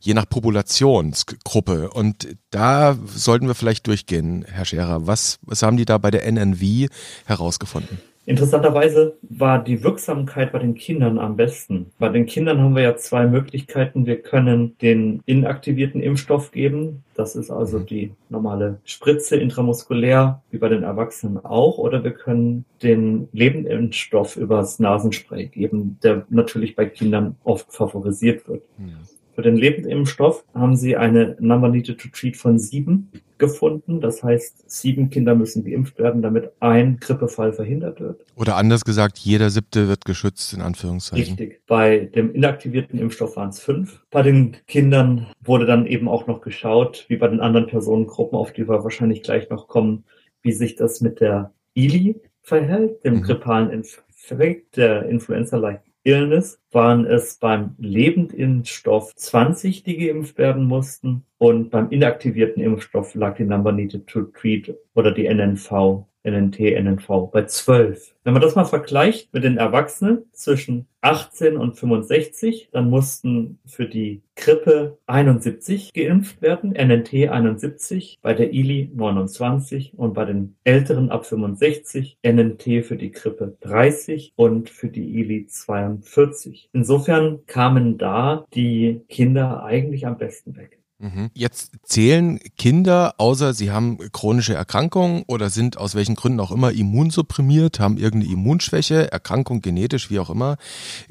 je 0.00 0.12
nach 0.12 0.28
Populationsgruppe. 0.28 1.90
Und 1.90 2.36
da 2.50 2.98
sollten 3.14 3.46
wir 3.46 3.54
vielleicht 3.54 3.86
durchgehen, 3.86 4.44
Herr 4.44 4.64
Scherer. 4.64 5.06
Was, 5.06 5.38
was 5.42 5.62
haben 5.62 5.76
die 5.76 5.84
da 5.84 5.98
bei 5.98 6.10
der 6.10 6.30
NNV 6.30 6.90
herausgefunden? 7.26 8.00
Interessanterweise 8.26 9.16
war 9.22 9.62
die 9.62 9.84
Wirksamkeit 9.84 10.50
bei 10.50 10.58
den 10.58 10.74
Kindern 10.74 11.18
am 11.20 11.36
besten. 11.36 11.92
Bei 12.00 12.08
den 12.08 12.26
Kindern 12.26 12.60
haben 12.60 12.74
wir 12.74 12.82
ja 12.82 12.96
zwei 12.96 13.24
Möglichkeiten. 13.26 14.04
Wir 14.04 14.20
können 14.20 14.76
den 14.82 15.22
inaktivierten 15.26 16.02
Impfstoff 16.02 16.50
geben. 16.50 17.04
Das 17.14 17.36
ist 17.36 17.52
also 17.52 17.78
mhm. 17.78 17.86
die 17.86 18.12
normale 18.28 18.80
Spritze 18.84 19.36
intramuskulär, 19.36 20.42
wie 20.50 20.58
bei 20.58 20.68
den 20.68 20.82
Erwachsenen 20.82 21.44
auch. 21.44 21.78
Oder 21.78 22.02
wir 22.02 22.10
können 22.10 22.64
den 22.82 23.28
Lebendimpfstoff 23.32 24.36
übers 24.36 24.80
Nasenspray 24.80 25.46
geben, 25.46 25.98
der 26.02 26.26
natürlich 26.28 26.74
bei 26.74 26.86
Kindern 26.86 27.36
oft 27.44 27.72
favorisiert 27.72 28.48
wird. 28.48 28.64
Ja. 28.78 29.15
Für 29.36 29.42
den 29.42 29.56
Lebendimpfstoff 29.56 30.44
haben 30.54 30.76
sie 30.76 30.96
eine 30.96 31.36
Number 31.40 31.68
Needed 31.68 32.00
to 32.00 32.08
Treat 32.08 32.38
von 32.38 32.58
sieben 32.58 33.12
gefunden. 33.36 34.00
Das 34.00 34.22
heißt, 34.22 34.70
sieben 34.70 35.10
Kinder 35.10 35.34
müssen 35.34 35.62
geimpft 35.62 35.98
werden, 35.98 36.22
damit 36.22 36.52
ein 36.60 36.96
Grippefall 37.00 37.52
verhindert 37.52 38.00
wird. 38.00 38.24
Oder 38.34 38.56
anders 38.56 38.82
gesagt, 38.82 39.18
jeder 39.18 39.50
siebte 39.50 39.88
wird 39.88 40.06
geschützt, 40.06 40.54
in 40.54 40.62
Anführungszeichen. 40.62 41.36
Richtig. 41.36 41.60
Bei 41.66 41.98
dem 41.98 42.34
inaktivierten 42.34 42.98
Impfstoff 42.98 43.36
waren 43.36 43.50
es 43.50 43.60
fünf. 43.60 44.02
Bei 44.10 44.22
den 44.22 44.56
Kindern 44.66 45.26
wurde 45.44 45.66
dann 45.66 45.86
eben 45.86 46.08
auch 46.08 46.26
noch 46.26 46.40
geschaut, 46.40 47.04
wie 47.08 47.16
bei 47.16 47.28
den 47.28 47.40
anderen 47.40 47.66
Personengruppen, 47.66 48.38
auf 48.38 48.54
die 48.54 48.66
wir 48.66 48.84
wahrscheinlich 48.84 49.22
gleich 49.22 49.50
noch 49.50 49.68
kommen, 49.68 50.04
wie 50.40 50.52
sich 50.52 50.76
das 50.76 51.02
mit 51.02 51.20
der 51.20 51.52
ILI 51.74 52.22
verhält, 52.40 53.04
dem 53.04 53.16
mhm. 53.16 53.22
grippalen 53.22 53.68
Infekt, 53.68 54.78
der 54.78 55.06
Influenza-like 55.10 55.82
Illness 56.06 56.60
waren 56.70 57.04
es 57.04 57.36
beim 57.36 57.74
Lebendimpfstoff 57.78 59.12
20, 59.16 59.82
die 59.82 59.96
geimpft 59.96 60.38
werden 60.38 60.64
mussten 60.64 61.24
und 61.38 61.70
beim 61.70 61.90
inaktivierten 61.90 62.62
Impfstoff 62.62 63.16
lag 63.16 63.34
die 63.36 63.44
Number 63.44 63.72
Needed 63.72 64.06
to 64.06 64.22
Treat 64.22 64.72
oder 64.94 65.10
die 65.10 65.26
NNV 65.26 66.06
NNT, 66.26 66.58
NNV 66.58 67.30
bei 67.32 67.44
12. 67.44 68.14
Wenn 68.24 68.32
man 68.32 68.42
das 68.42 68.56
mal 68.56 68.64
vergleicht 68.64 69.32
mit 69.32 69.44
den 69.44 69.56
Erwachsenen 69.56 70.24
zwischen 70.32 70.86
18 71.00 71.56
und 71.56 71.78
65, 71.78 72.70
dann 72.72 72.90
mussten 72.90 73.60
für 73.64 73.86
die 73.86 74.22
Grippe 74.34 74.98
71 75.06 75.92
geimpft 75.92 76.42
werden, 76.42 76.72
NNT 76.72 77.30
71, 77.30 78.18
bei 78.20 78.34
der 78.34 78.52
ILI 78.52 78.90
29 78.92 79.94
und 79.96 80.14
bei 80.14 80.24
den 80.24 80.56
Älteren 80.64 81.10
ab 81.10 81.24
65 81.24 82.18
NNT 82.22 82.84
für 82.84 82.96
die 82.96 83.12
Grippe 83.12 83.56
30 83.60 84.32
und 84.34 84.68
für 84.68 84.88
die 84.88 85.20
ILI 85.20 85.46
42. 85.46 86.68
Insofern 86.72 87.46
kamen 87.46 87.96
da 87.96 88.44
die 88.52 89.02
Kinder 89.08 89.62
eigentlich 89.62 90.06
am 90.06 90.18
besten 90.18 90.56
weg. 90.56 90.80
Mhm. 90.98 91.30
Jetzt 91.34 91.72
zählen 91.82 92.40
Kinder, 92.56 93.16
außer 93.18 93.52
sie 93.52 93.70
haben 93.70 93.98
chronische 94.12 94.54
Erkrankungen 94.54 95.24
oder 95.26 95.50
sind 95.50 95.76
aus 95.76 95.94
welchen 95.94 96.14
Gründen 96.14 96.40
auch 96.40 96.50
immer 96.50 96.72
immunsupprimiert, 96.72 97.80
haben 97.80 97.98
irgendeine 97.98 98.32
Immunschwäche, 98.32 99.12
Erkrankung 99.12 99.60
genetisch, 99.60 100.08
wie 100.10 100.18
auch 100.18 100.30
immer, 100.30 100.56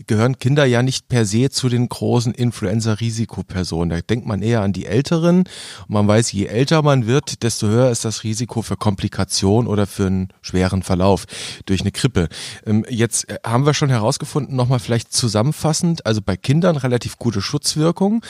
gehören 0.07 0.39
Kinder 0.39 0.65
ja 0.65 0.81
nicht 0.81 1.07
per 1.07 1.25
se 1.25 1.51
zu 1.51 1.69
den 1.69 1.87
großen 1.87 2.33
Influenza-Risikopersonen. 2.33 3.89
Da 3.91 4.01
denkt 4.01 4.25
man 4.25 4.41
eher 4.41 4.61
an 4.61 4.73
die 4.73 4.87
Älteren. 4.87 5.39
Und 5.39 5.89
man 5.89 6.07
weiß, 6.07 6.31
je 6.31 6.47
älter 6.47 6.81
man 6.81 7.05
wird, 7.05 7.43
desto 7.43 7.67
höher 7.67 7.91
ist 7.91 8.05
das 8.05 8.23
Risiko 8.23 8.63
für 8.63 8.77
Komplikation 8.77 9.67
oder 9.67 9.85
für 9.85 10.07
einen 10.07 10.29
schweren 10.41 10.81
Verlauf 10.81 11.25
durch 11.67 11.81
eine 11.81 11.91
Grippe. 11.91 12.29
Ähm, 12.65 12.85
jetzt 12.89 13.29
äh, 13.29 13.37
haben 13.45 13.67
wir 13.67 13.75
schon 13.75 13.89
herausgefunden, 13.89 14.55
nochmal 14.55 14.79
vielleicht 14.79 15.13
zusammenfassend, 15.13 16.07
also 16.07 16.23
bei 16.23 16.37
Kindern 16.37 16.75
relativ 16.75 17.19
gute 17.19 17.41
Schutzwirkung, 17.41 18.23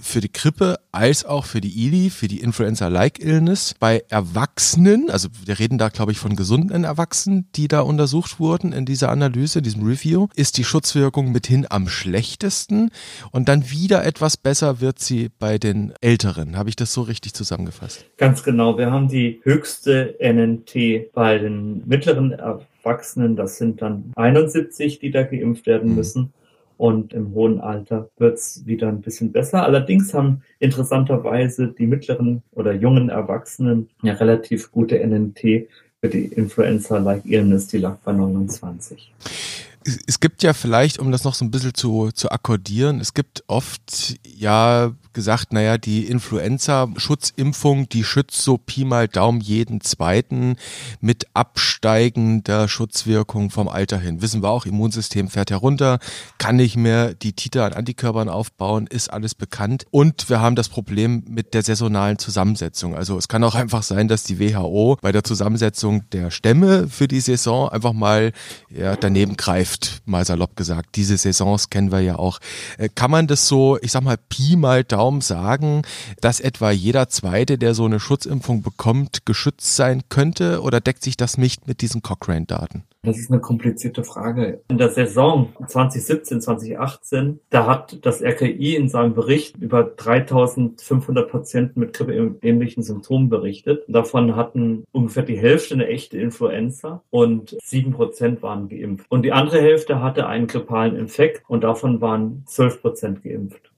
für 0.00 0.20
die 0.20 0.32
Grippe 0.32 0.78
als 1.00 1.24
auch 1.24 1.46
für 1.46 1.62
die 1.62 1.86
ILI, 1.86 2.10
für 2.10 2.28
die 2.28 2.40
Influenza-like 2.40 3.24
Illness. 3.24 3.74
Bei 3.80 4.04
Erwachsenen, 4.10 5.08
also 5.08 5.30
wir 5.46 5.58
reden 5.58 5.78
da 5.78 5.88
glaube 5.88 6.12
ich 6.12 6.18
von 6.18 6.36
gesunden 6.36 6.84
Erwachsenen, 6.84 7.46
die 7.56 7.68
da 7.68 7.80
untersucht 7.80 8.38
wurden 8.38 8.74
in 8.74 8.84
dieser 8.84 9.08
Analyse, 9.08 9.60
in 9.60 9.64
diesem 9.64 9.82
Review, 9.86 10.26
ist 10.36 10.58
die 10.58 10.64
Schutzwirkung 10.64 11.32
mithin 11.32 11.66
am 11.70 11.88
schlechtesten 11.88 12.90
und 13.32 13.48
dann 13.48 13.70
wieder 13.70 14.04
etwas 14.04 14.36
besser 14.36 14.82
wird 14.82 14.98
sie 14.98 15.30
bei 15.38 15.56
den 15.56 15.94
Älteren. 16.02 16.58
Habe 16.58 16.68
ich 16.68 16.76
das 16.76 16.92
so 16.92 17.00
richtig 17.00 17.32
zusammengefasst? 17.32 18.04
Ganz 18.18 18.42
genau. 18.42 18.76
Wir 18.76 18.90
haben 18.90 19.08
die 19.08 19.40
höchste 19.42 20.16
NNT 20.20 21.14
bei 21.14 21.38
den 21.38 21.82
mittleren 21.88 22.32
Erwachsenen. 22.32 23.36
Das 23.36 23.56
sind 23.56 23.80
dann 23.80 24.12
71, 24.16 24.98
die 24.98 25.10
da 25.10 25.22
geimpft 25.22 25.64
werden 25.64 25.92
mhm. 25.92 25.96
Und 26.80 27.12
im 27.12 27.34
hohen 27.34 27.60
Alter 27.60 28.08
wird's 28.16 28.62
wieder 28.64 28.88
ein 28.88 29.02
bisschen 29.02 29.32
besser. 29.32 29.64
Allerdings 29.64 30.14
haben 30.14 30.40
interessanterweise 30.60 31.68
die 31.68 31.86
mittleren 31.86 32.42
oder 32.52 32.72
jungen 32.72 33.10
Erwachsenen 33.10 33.90
ja 34.02 34.14
relativ 34.14 34.72
gute 34.72 34.98
NNT 34.98 35.68
für 36.00 36.08
die 36.08 36.24
Influenza-like 36.24 37.26
Illness, 37.26 37.66
die 37.66 37.78
lag 37.78 37.98
bei 37.98 38.12
29 38.12 39.12
es 40.06 40.20
gibt 40.20 40.42
ja 40.42 40.52
vielleicht, 40.52 40.98
um 40.98 41.10
das 41.10 41.24
noch 41.24 41.32
so 41.32 41.42
ein 41.42 41.50
bisschen 41.50 41.72
zu, 41.72 42.10
zu 42.12 42.30
akkordieren, 42.30 43.00
es 43.00 43.14
gibt 43.14 43.44
oft 43.46 44.14
ja 44.26 44.92
gesagt, 45.12 45.52
naja, 45.52 45.78
die 45.78 46.06
Influenza-Schutzimpfung, 46.06 47.88
die 47.88 48.04
schützt 48.04 48.42
so 48.42 48.58
Pi 48.58 48.84
mal 48.84 49.08
Daumen 49.08 49.40
jeden 49.40 49.80
zweiten 49.80 50.56
mit 51.00 51.26
absteigender 51.34 52.68
Schutzwirkung 52.68 53.50
vom 53.50 53.68
Alter 53.68 53.98
hin. 53.98 54.22
Wissen 54.22 54.42
wir 54.42 54.50
auch, 54.50 54.66
Immunsystem 54.66 55.28
fährt 55.28 55.50
herunter, 55.50 55.98
kann 56.38 56.56
nicht 56.56 56.76
mehr 56.76 57.14
die 57.14 57.32
Titer 57.32 57.64
an 57.64 57.72
Antikörpern 57.72 58.28
aufbauen, 58.28 58.86
ist 58.86 59.12
alles 59.12 59.34
bekannt. 59.34 59.84
Und 59.90 60.28
wir 60.30 60.40
haben 60.40 60.56
das 60.56 60.68
Problem 60.68 61.24
mit 61.28 61.54
der 61.54 61.62
saisonalen 61.62 62.18
Zusammensetzung. 62.18 62.94
Also 62.94 63.18
es 63.18 63.28
kann 63.28 63.42
auch 63.44 63.54
einfach 63.54 63.82
sein, 63.82 64.08
dass 64.08 64.24
die 64.24 64.38
WHO 64.38 64.98
bei 65.00 65.12
der 65.12 65.24
Zusammensetzung 65.24 66.08
der 66.10 66.30
Stämme 66.30 66.88
für 66.88 67.08
die 67.08 67.20
Saison 67.20 67.68
einfach 67.68 67.92
mal 67.92 68.32
ja, 68.70 68.96
daneben 68.96 69.36
greift, 69.36 70.02
mal 70.04 70.24
salopp 70.24 70.56
gesagt. 70.56 70.96
Diese 70.96 71.16
Saisons 71.16 71.70
kennen 71.70 71.90
wir 71.90 72.00
ja 72.00 72.16
auch. 72.16 72.38
Äh, 72.78 72.88
kann 72.94 73.10
man 73.10 73.26
das 73.26 73.48
so, 73.48 73.78
ich 73.82 73.92
sag 73.92 74.02
mal, 74.02 74.16
Pi 74.16 74.56
mal 74.56 74.84
Daumen 74.84 74.99
Daumen 75.00 75.22
sagen, 75.22 75.80
dass 76.20 76.40
etwa 76.40 76.70
jeder 76.70 77.08
Zweite, 77.08 77.56
der 77.56 77.72
so 77.72 77.86
eine 77.86 78.00
Schutzimpfung 78.00 78.60
bekommt, 78.60 79.24
geschützt 79.24 79.74
sein 79.74 80.02
könnte? 80.10 80.60
Oder 80.60 80.82
deckt 80.82 81.02
sich 81.02 81.16
das 81.16 81.38
nicht 81.38 81.66
mit 81.66 81.80
diesen 81.80 82.02
Cochrane-Daten? 82.02 82.84
Das 83.02 83.18
ist 83.18 83.30
eine 83.30 83.40
komplizierte 83.40 84.04
Frage. 84.04 84.60
In 84.68 84.76
der 84.76 84.90
Saison 84.90 85.54
2017, 85.66 86.42
2018, 86.42 87.40
da 87.48 87.66
hat 87.66 88.04
das 88.04 88.20
RKI 88.20 88.76
in 88.76 88.90
seinem 88.90 89.14
Bericht 89.14 89.56
über 89.56 89.84
3500 89.84 91.30
Patienten 91.30 91.80
mit 91.80 91.94
grippeähnlichen 91.94 92.82
Symptomen 92.82 93.30
berichtet. 93.30 93.84
Davon 93.88 94.36
hatten 94.36 94.84
ungefähr 94.92 95.22
die 95.22 95.38
Hälfte 95.38 95.72
eine 95.72 95.86
echte 95.86 96.18
Influenza 96.18 97.02
und 97.08 97.56
sieben 97.64 97.92
Prozent 97.92 98.42
waren 98.42 98.68
geimpft. 98.68 99.06
Und 99.08 99.22
die 99.22 99.32
andere 99.32 99.62
Hälfte 99.62 100.02
hatte 100.02 100.26
einen 100.26 100.46
grippalen 100.46 100.94
Infekt 100.94 101.42
und 101.48 101.64
davon 101.64 102.02
waren 102.02 102.42
zwölf 102.44 102.82
Prozent 102.82 103.22
geimpft. 103.22 103.69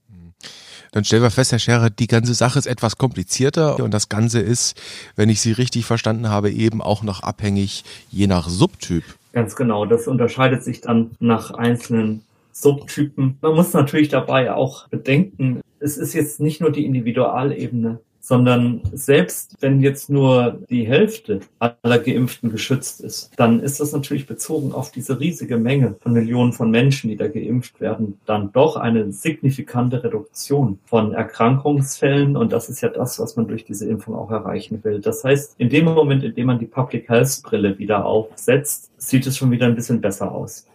Dann 0.93 1.05
stellen 1.05 1.23
wir 1.23 1.31
fest, 1.31 1.53
Herr 1.53 1.59
Scherer, 1.59 1.89
die 1.89 2.07
ganze 2.07 2.35
Sache 2.35 2.59
ist 2.59 2.67
etwas 2.67 2.99
komplizierter 2.99 3.83
und 3.83 3.93
das 3.95 4.11
Ganze 4.11 4.41
ist, 4.41 4.79
wenn 5.17 5.31
ich 5.31 5.41
Sie 5.41 5.53
richtig 5.53 5.87
verstanden 5.87 6.29
habe, 6.29 6.51
eben 6.51 6.83
auch 6.83 7.03
noch 7.03 7.23
abhängig 7.23 7.83
je 8.11 8.27
nach 8.27 8.47
Subtyp. 8.49 9.03
Ganz 9.33 9.57
genau. 9.57 9.87
Das 9.87 10.07
unterscheidet 10.07 10.63
sich 10.63 10.83
dann 10.83 11.13
nach 11.19 11.51
einzelnen 11.51 12.23
Subtypen. 12.53 13.39
Man 13.41 13.55
muss 13.55 13.73
natürlich 13.73 14.11
dabei 14.11 14.53
auch 14.53 14.87
bedenken, 14.89 15.63
es 15.81 15.97
ist 15.97 16.13
jetzt 16.13 16.41
nicht 16.41 16.61
nur 16.61 16.71
die 16.71 16.85
Individualebene 16.85 17.99
sondern 18.23 18.81
selbst 18.93 19.57
wenn 19.61 19.81
jetzt 19.81 20.09
nur 20.09 20.61
die 20.71 20.87
Hälfte 20.87 21.41
aller 21.59 21.99
Geimpften 21.99 22.51
geschützt 22.51 23.01
ist, 23.01 23.33
dann 23.37 23.59
ist 23.61 23.81
das 23.81 23.93
natürlich 23.93 24.27
bezogen 24.27 24.73
auf 24.73 24.93
diese 24.93 25.19
riesige 25.19 25.59
Menge 25.59 25.97
von 26.01 26.13
Millionen 26.13 26.53
von 26.53 26.71
Menschen, 26.71 27.11
die 27.11 27.17
da 27.17 27.27
geimpft 27.27 27.81
werden, 27.81 28.21
dann 28.25 28.53
doch 28.53 28.77
eine 28.77 29.13
signifikante 29.13 30.05
Reduktion 30.05 30.79
von 30.87 31.13
Erkrankungsfällen. 31.13 32.37
Und 32.37 32.53
das 32.53 32.69
ist 32.69 32.81
ja 32.81 32.89
das, 32.89 33.19
was 33.19 33.37
man 33.37 33.49
durch 33.49 33.65
diese 33.65 33.89
Impfung 33.89 34.15
auch 34.15 34.31
erreichen 34.31 34.83
will. 34.85 35.01
Das 35.01 35.25
heißt, 35.25 35.57
in 35.59 35.69
dem 35.69 35.87
Moment, 35.87 36.23
in 36.23 36.35
dem 36.35 36.47
man 36.47 36.61
die 36.61 36.67
Public 36.67 37.09
Health 37.09 37.43
Brille 37.43 37.77
wieder 37.79 38.07
aufsetzt, 38.07 38.93
sieht 38.99 39.27
es 39.27 39.37
schon 39.37 39.51
wieder 39.51 39.67
ein 39.67 39.75
bisschen 39.75 40.01
besser 40.01 40.31
aus. 40.31 40.67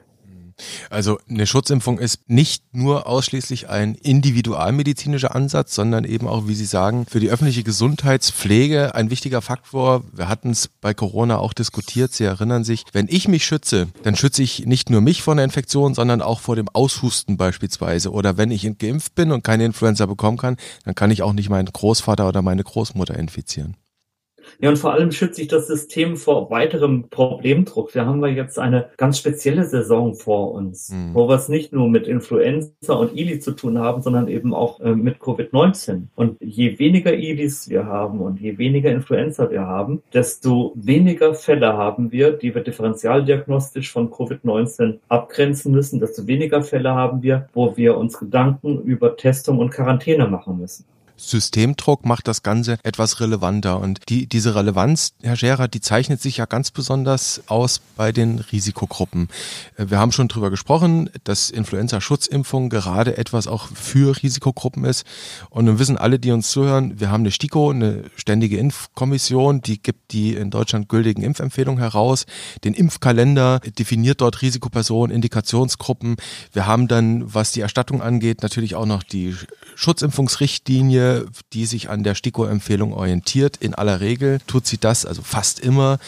Also 0.90 1.20
eine 1.30 1.46
Schutzimpfung 1.46 2.00
ist 2.00 2.22
nicht 2.28 2.64
nur 2.76 3.08
ausschließlich 3.08 3.70
ein 3.70 3.96
individualmedizinischer 3.96 5.36
Ansatz, 5.36 5.76
sondern 5.76 6.04
eben 6.04 6.28
auch, 6.28 6.48
wie 6.48 6.56
Sie 6.56 6.66
sagen, 6.66 7.06
für 7.08 7.20
die 7.20 7.30
öffentliche 7.30 7.64
Gesundheitspflege 7.64 8.96
ein 8.96 9.10
wichtiger 9.10 9.42
Faktor. 9.42 10.04
Wir 10.12 10.30
hatten 10.30 10.52
es 10.52 10.68
bei 10.82 10.94
Corona 10.94 11.38
auch 11.38 11.54
diskutiert. 11.54 12.14
Sie 12.14 12.24
erinnern 12.24 12.64
sich, 12.64 12.86
wenn 12.94 13.08
ich 13.10 13.28
mich 13.28 13.46
schütze, 13.46 13.88
dann 14.04 14.16
schütze 14.16 14.44
ich 14.44 14.66
nicht 14.66 14.90
nur 14.90 15.02
mich 15.02 15.22
vor 15.22 15.36
der 15.36 15.46
Infektion, 15.46 15.94
sondern 15.94 16.22
auch 16.22 16.40
vor 16.40 16.56
dem 16.56 16.70
Aushusten 16.70 17.38
beispielsweise. 17.38 18.12
Oder 18.12 18.38
wenn 18.38 18.52
ich 18.52 18.68
geimpft 18.78 19.16
bin 19.16 19.32
und 19.32 19.44
keine 19.44 19.66
Influenza 19.66 20.06
bekommen 20.06 20.38
kann, 20.38 20.58
dann 20.84 20.96
kann 20.96 21.12
ich 21.12 21.22
auch 21.22 21.34
nicht 21.34 21.50
meinen 21.50 21.72
Großvater 21.72 22.28
oder 22.28 22.42
meine 22.42 22.64
Großmutter 22.64 23.16
infizieren. 23.18 23.78
Ja, 24.60 24.70
und 24.70 24.78
vor 24.78 24.94
allem 24.94 25.12
schützt 25.12 25.36
sich 25.36 25.48
das 25.48 25.68
System 25.68 26.18
vor 26.18 26.50
weiterem 26.50 27.10
Problemdruck. 27.10 27.94
Wir 27.94 28.06
haben 28.06 28.22
ja 28.22 28.28
jetzt 28.28 28.60
eine 28.60 28.90
ganz 28.98 29.18
spezielle 29.20 29.66
Saison 29.66 30.16
vor 30.16 30.52
uns, 30.54 30.90
mhm. 30.90 31.14
wo 31.14 31.28
wir 31.28 31.36
es 31.36 31.50
nicht 31.50 31.74
nur 31.74 31.90
mit 31.90 32.08
Influenza 32.08 32.94
und 32.94 33.16
ILI 33.16 33.40
zu 33.40 33.52
tun 33.52 33.80
haben, 33.80 34.02
sondern 34.02 34.28
eben 34.28 34.54
auch 34.54 34.80
äh, 34.80 34.96
mit 34.96 35.20
Covid-19. 35.20 36.04
Und 36.16 36.38
je 36.42 36.80
weniger 36.80 37.14
ILIs 37.14 37.70
wir 37.70 37.86
haben 37.86 38.20
und 38.20 38.40
je 38.40 38.58
weniger 38.58 38.92
Influenza 38.92 39.50
wir 39.50 39.62
haben, 39.62 40.02
desto 40.14 40.74
weniger 40.76 41.34
Fälle 41.34 41.74
haben 41.74 42.12
wir, 42.12 42.32
die 42.32 42.54
wir 42.54 42.64
differentialdiagnostisch 42.64 43.92
von 43.92 44.10
Covid-19 44.10 45.00
abgrenzen 45.10 45.72
müssen, 45.72 46.00
desto 46.00 46.28
weniger 46.28 46.62
Fälle 46.64 46.94
haben 46.94 47.22
wir, 47.22 47.50
wo 47.54 47.78
wir 47.78 47.98
uns 47.98 48.18
Gedanken 48.18 48.82
über 48.82 49.16
Testung 49.16 49.60
und 49.60 49.72
Quarantäne 49.72 50.28
machen 50.28 50.58
müssen. 50.58 50.86
Systemdruck 51.18 52.06
macht 52.06 52.28
das 52.28 52.44
Ganze 52.44 52.78
etwas 52.84 53.20
relevanter. 53.20 53.80
Und 53.80 54.02
die, 54.10 54.28
diese 54.28 54.56
Relevanz, 54.56 55.14
Herr 55.22 55.36
Scherer, 55.36 55.68
die 55.68 55.82
zeichnet 55.82 56.22
sich 56.22 56.38
ja 56.38 56.46
ganz 56.46 56.72
besonders 56.72 57.42
aus 57.48 57.82
bei 57.96 58.12
den 58.12 58.40
Risikogruppen. 58.40 59.28
Äh, 59.76 59.90
wir 59.90 60.00
haben 60.00 60.12
schon 60.12 60.28
drüber 60.28 60.50
gesprochen, 60.50 61.10
dass 61.24 61.50
Influenza-Schutzimpfung 61.50 62.70
gerade 62.70 63.18
etwas 63.18 63.48
auch 63.48 63.68
für 63.68 64.22
Risikogruppen 64.22 64.86
ist. 64.86 65.06
Und 65.50 65.66
nun 65.66 65.80
wissen 65.80 65.98
alle, 65.98 66.20
die 66.20 66.32
uns 66.32 66.50
zuhören, 66.52 67.00
wir 67.00 67.12
haben 67.12 67.22
eine 67.22 67.32
STIKO, 67.32 67.72
eine 67.72 68.04
ständige 68.16 68.58
Impfkommission, 68.58 69.62
die 69.62 69.82
gibt 69.82 70.12
die 70.12 70.36
in 70.36 70.52
Deutschland 70.52 70.90
gültigen 70.90 71.24
Impfempfehlungen 71.24 71.82
heraus. 71.82 72.26
Den 72.64 72.74
Impfkalender 72.74 73.60
definiert 73.78 74.22
dort 74.22 74.42
Risikopersonen, 74.42 75.16
Indikationsgruppen. 75.16 76.18
Wir 76.54 76.68
haben 76.68 76.88
dann, 76.88 77.34
was 77.34 77.52
die 77.52 77.62
Erstattung 77.62 78.02
angeht, 78.02 78.44
natürlich 78.44 78.76
auch 78.76 78.86
noch 78.86 79.04
die 79.04 79.36
Schutzimpfungsrichtlinie, 79.76 81.07
die 81.54 81.66
sich 81.66 81.90
an 81.90 82.04
der 82.04 82.16
STIKO-Empfehlung 82.16 82.94
orientiert. 82.94 83.58
In 83.58 83.74
aller 83.74 84.00
Regel 84.00 84.40
tut 84.48 84.68
sie 84.68 84.78
das, 84.78 85.06
also 85.06 85.22
fast 85.22 85.60
immer. 85.60 86.00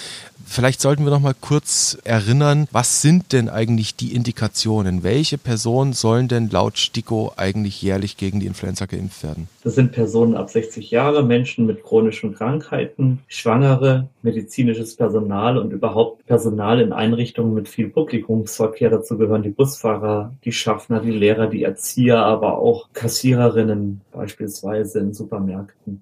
Vielleicht 0.51 0.81
sollten 0.81 1.03
wir 1.03 1.11
noch 1.11 1.19
mal 1.19 1.35
kurz 1.39 1.99
erinnern, 2.03 2.67
was 2.71 3.03
sind 3.03 3.33
denn 3.33 3.49
eigentlich 3.49 3.95
die 3.95 4.15
Indikationen? 4.15 5.03
Welche 5.03 5.37
Personen 5.37 5.93
sollen 5.93 6.27
denn 6.27 6.49
laut 6.49 6.79
STIKO 6.79 7.33
eigentlich 7.37 7.83
jährlich 7.83 8.17
gegen 8.17 8.39
die 8.39 8.47
Influenza 8.47 8.87
geimpft 8.87 9.21
werden? 9.21 9.47
Das 9.63 9.75
sind 9.75 9.91
Personen 9.91 10.33
ab 10.33 10.49
60 10.49 10.89
Jahre, 10.89 11.23
Menschen 11.23 11.67
mit 11.67 11.83
chronischen 11.83 12.33
Krankheiten, 12.33 13.19
Schwangere, 13.27 14.09
medizinisches 14.23 14.95
Personal 14.95 15.59
und 15.59 15.71
überhaupt 15.71 16.25
Personal 16.25 16.81
in 16.81 16.93
Einrichtungen 16.93 17.53
mit 17.53 17.69
viel 17.69 17.89
Publikumsverkehr. 17.89 18.89
Dazu 18.89 19.19
gehören 19.19 19.43
die 19.43 19.49
Busfahrer, 19.49 20.33
die 20.43 20.51
Schaffner, 20.51 20.99
die 20.99 21.11
Lehrer, 21.11 21.45
die 21.45 21.61
Erzieher, 21.61 22.25
aber 22.25 22.57
auch 22.57 22.89
Kassiererinnen 22.93 24.01
beispielsweise 24.11 24.97
in 24.97 25.13
Supermärkten 25.13 26.01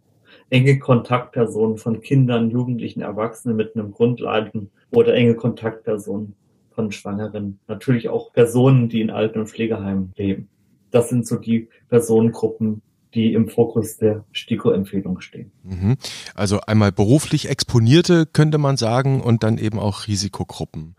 enge 0.49 0.79
Kontaktpersonen 0.79 1.77
von 1.77 2.01
Kindern, 2.01 2.49
Jugendlichen, 2.49 3.01
Erwachsenen 3.01 3.57
mit 3.57 3.75
einem 3.75 3.91
Grundleiden 3.91 4.71
oder 4.91 5.13
enge 5.13 5.35
Kontaktpersonen 5.35 6.35
von 6.71 6.91
Schwangeren. 6.91 7.59
Natürlich 7.67 8.09
auch 8.09 8.31
Personen, 8.33 8.87
die 8.89 9.01
in 9.01 9.09
Alten- 9.09 9.39
und 9.39 9.47
Pflegeheimen 9.47 10.13
leben. 10.15 10.47
Das 10.91 11.09
sind 11.09 11.27
so 11.27 11.37
die 11.37 11.67
Personengruppen, 11.89 12.81
die 13.13 13.33
im 13.33 13.49
Fokus 13.49 13.97
der 13.97 14.25
STIKO-Empfehlung 14.31 15.21
stehen. 15.21 15.51
Mhm. 15.63 15.97
Also 16.35 16.59
einmal 16.61 16.91
beruflich 16.91 17.49
Exponierte 17.49 18.25
könnte 18.25 18.57
man 18.57 18.77
sagen 18.77 19.21
und 19.21 19.43
dann 19.43 19.57
eben 19.57 19.79
auch 19.79 20.07
Risikogruppen. 20.07 20.95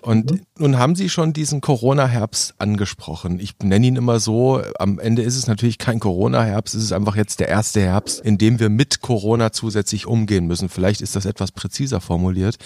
Und 0.00 0.30
mhm. 0.30 0.40
nun 0.58 0.78
haben 0.78 0.96
Sie 0.96 1.08
schon 1.08 1.32
diesen 1.32 1.60
Corona-Herbst 1.60 2.54
angesprochen. 2.58 3.38
Ich 3.38 3.54
nenne 3.62 3.86
ihn 3.86 3.96
immer 3.96 4.18
so, 4.18 4.60
am 4.78 4.98
Ende 4.98 5.22
ist 5.22 5.36
es 5.36 5.46
natürlich 5.46 5.78
kein 5.78 6.00
Corona-Herbst, 6.00 6.74
es 6.74 6.82
ist 6.82 6.92
einfach 6.92 7.16
jetzt 7.16 7.40
der 7.40 7.48
erste 7.48 7.80
Herbst, 7.80 8.20
in 8.20 8.38
dem 8.38 8.58
wir 8.58 8.68
mit 8.68 9.00
Corona 9.00 9.52
zusätzlich 9.52 10.06
umgehen 10.06 10.46
müssen. 10.46 10.68
Vielleicht 10.68 11.00
ist 11.00 11.14
das 11.14 11.26
etwas 11.26 11.52
präziser 11.52 12.00
formuliert. 12.00 12.56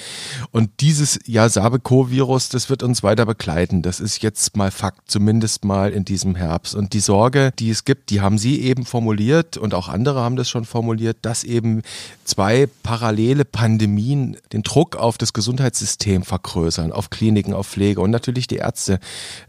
Und 0.52 0.80
dieses 0.80 1.18
ja, 1.26 1.48
Sabe-Co-Virus, 1.48 2.48
das 2.48 2.70
wird 2.70 2.82
uns 2.82 3.02
weiter 3.02 3.26
begleiten. 3.26 3.82
Das 3.82 4.00
ist 4.00 4.22
jetzt 4.22 4.56
mal 4.56 4.70
Fakt, 4.70 5.10
zumindest 5.10 5.64
mal 5.64 5.92
in 5.92 6.04
diesem 6.04 6.34
Herbst. 6.34 6.74
Und 6.74 6.92
die 6.94 7.00
Sorge, 7.00 7.52
die 7.58 7.70
es 7.70 7.84
gibt, 7.84 8.10
die 8.10 8.20
haben 8.20 8.38
Sie 8.38 8.62
eben 8.62 8.85
formuliert 8.86 9.56
und 9.56 9.74
auch 9.74 9.88
andere 9.88 10.20
haben 10.20 10.36
das 10.36 10.48
schon 10.48 10.64
formuliert, 10.64 11.18
dass 11.22 11.44
eben 11.44 11.82
zwei 12.24 12.68
parallele 12.82 13.44
Pandemien 13.44 14.36
den 14.52 14.62
Druck 14.62 14.96
auf 14.96 15.18
das 15.18 15.32
Gesundheitssystem 15.32 16.22
vergrößern, 16.22 16.92
auf 16.92 17.10
Kliniken, 17.10 17.52
auf 17.52 17.68
Pflege 17.68 18.00
und 18.00 18.10
natürlich 18.10 18.46
die 18.46 18.56
Ärzte, 18.56 18.94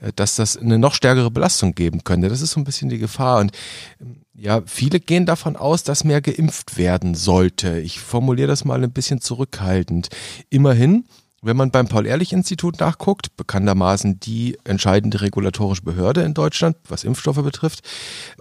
äh, 0.01 0.11
dass 0.15 0.35
das 0.35 0.57
eine 0.57 0.77
noch 0.77 0.93
stärkere 0.93 1.31
Belastung 1.31 1.73
geben 1.73 2.03
könnte. 2.03 2.29
Das 2.29 2.41
ist 2.41 2.51
so 2.51 2.59
ein 2.59 2.65
bisschen 2.65 2.89
die 2.89 2.97
Gefahr 2.97 3.39
und 3.39 3.51
ähm, 4.01 4.17
ja, 4.39 4.61
viele 4.67 4.99
gehen 4.99 5.25
davon 5.25 5.55
aus, 5.55 5.83
dass 5.83 6.03
mehr 6.03 6.21
geimpft 6.21 6.77
werden 6.77 7.15
sollte. 7.15 7.79
Ich 7.79 7.99
formuliere 7.99 8.47
das 8.47 8.65
mal 8.65 8.83
ein 8.83 8.91
bisschen 8.91 9.19
zurückhaltend. 9.19 10.09
Immerhin 10.51 11.05
wenn 11.43 11.55
man 11.55 11.69
beim 11.69 11.87
Paul-Ehrlich-Institut 11.87 12.79
nachguckt, 12.79 13.37
bekanntermaßen 13.37 14.19
die 14.19 14.57
entscheidende 14.63 15.21
regulatorische 15.21 15.83
Behörde 15.83 16.23
in 16.23 16.33
Deutschland, 16.33 16.77
was 16.89 17.03
Impfstoffe 17.03 17.43
betrifft, 17.43 17.81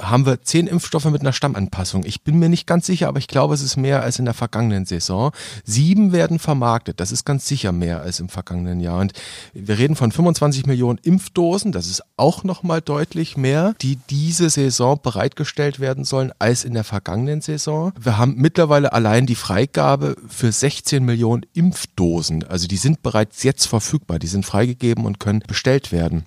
haben 0.00 0.24
wir 0.24 0.40
zehn 0.40 0.66
Impfstoffe 0.66 1.04
mit 1.06 1.20
einer 1.20 1.34
Stammanpassung. 1.34 2.04
Ich 2.06 2.22
bin 2.22 2.38
mir 2.38 2.48
nicht 2.48 2.66
ganz 2.66 2.86
sicher, 2.86 3.08
aber 3.08 3.18
ich 3.18 3.28
glaube, 3.28 3.52
es 3.52 3.62
ist 3.62 3.76
mehr 3.76 4.02
als 4.02 4.18
in 4.18 4.24
der 4.24 4.32
vergangenen 4.32 4.86
Saison. 4.86 5.32
Sieben 5.62 6.12
werden 6.12 6.38
vermarktet. 6.38 6.98
Das 6.98 7.12
ist 7.12 7.26
ganz 7.26 7.46
sicher 7.46 7.70
mehr 7.70 8.00
als 8.00 8.18
im 8.18 8.30
vergangenen 8.30 8.80
Jahr. 8.80 9.00
Und 9.00 9.12
wir 9.52 9.76
reden 9.76 9.94
von 9.94 10.10
25 10.10 10.64
Millionen 10.64 10.98
Impfdosen. 11.02 11.72
Das 11.72 11.88
ist 11.88 12.02
auch 12.16 12.44
nochmal 12.44 12.80
deutlich 12.80 13.36
mehr, 13.36 13.74
die 13.82 13.98
diese 14.08 14.48
Saison 14.48 14.98
bereitgestellt 15.02 15.80
werden 15.80 16.04
sollen 16.04 16.32
als 16.38 16.64
in 16.64 16.72
der 16.72 16.84
vergangenen 16.84 17.42
Saison. 17.42 17.92
Wir 18.00 18.16
haben 18.16 18.36
mittlerweile 18.36 18.94
allein 18.94 19.26
die 19.26 19.34
Freigabe 19.34 20.16
für 20.28 20.50
16 20.50 21.04
Millionen 21.04 21.44
Impfdosen. 21.52 22.44
Also 22.44 22.66
die 22.66 22.85
sind 22.86 23.02
bereits 23.02 23.42
jetzt 23.42 23.66
verfügbar, 23.66 24.20
die 24.20 24.28
sind 24.28 24.46
freigegeben 24.46 25.06
und 25.06 25.18
können 25.18 25.40
bestellt 25.40 25.90
werden. 25.90 26.24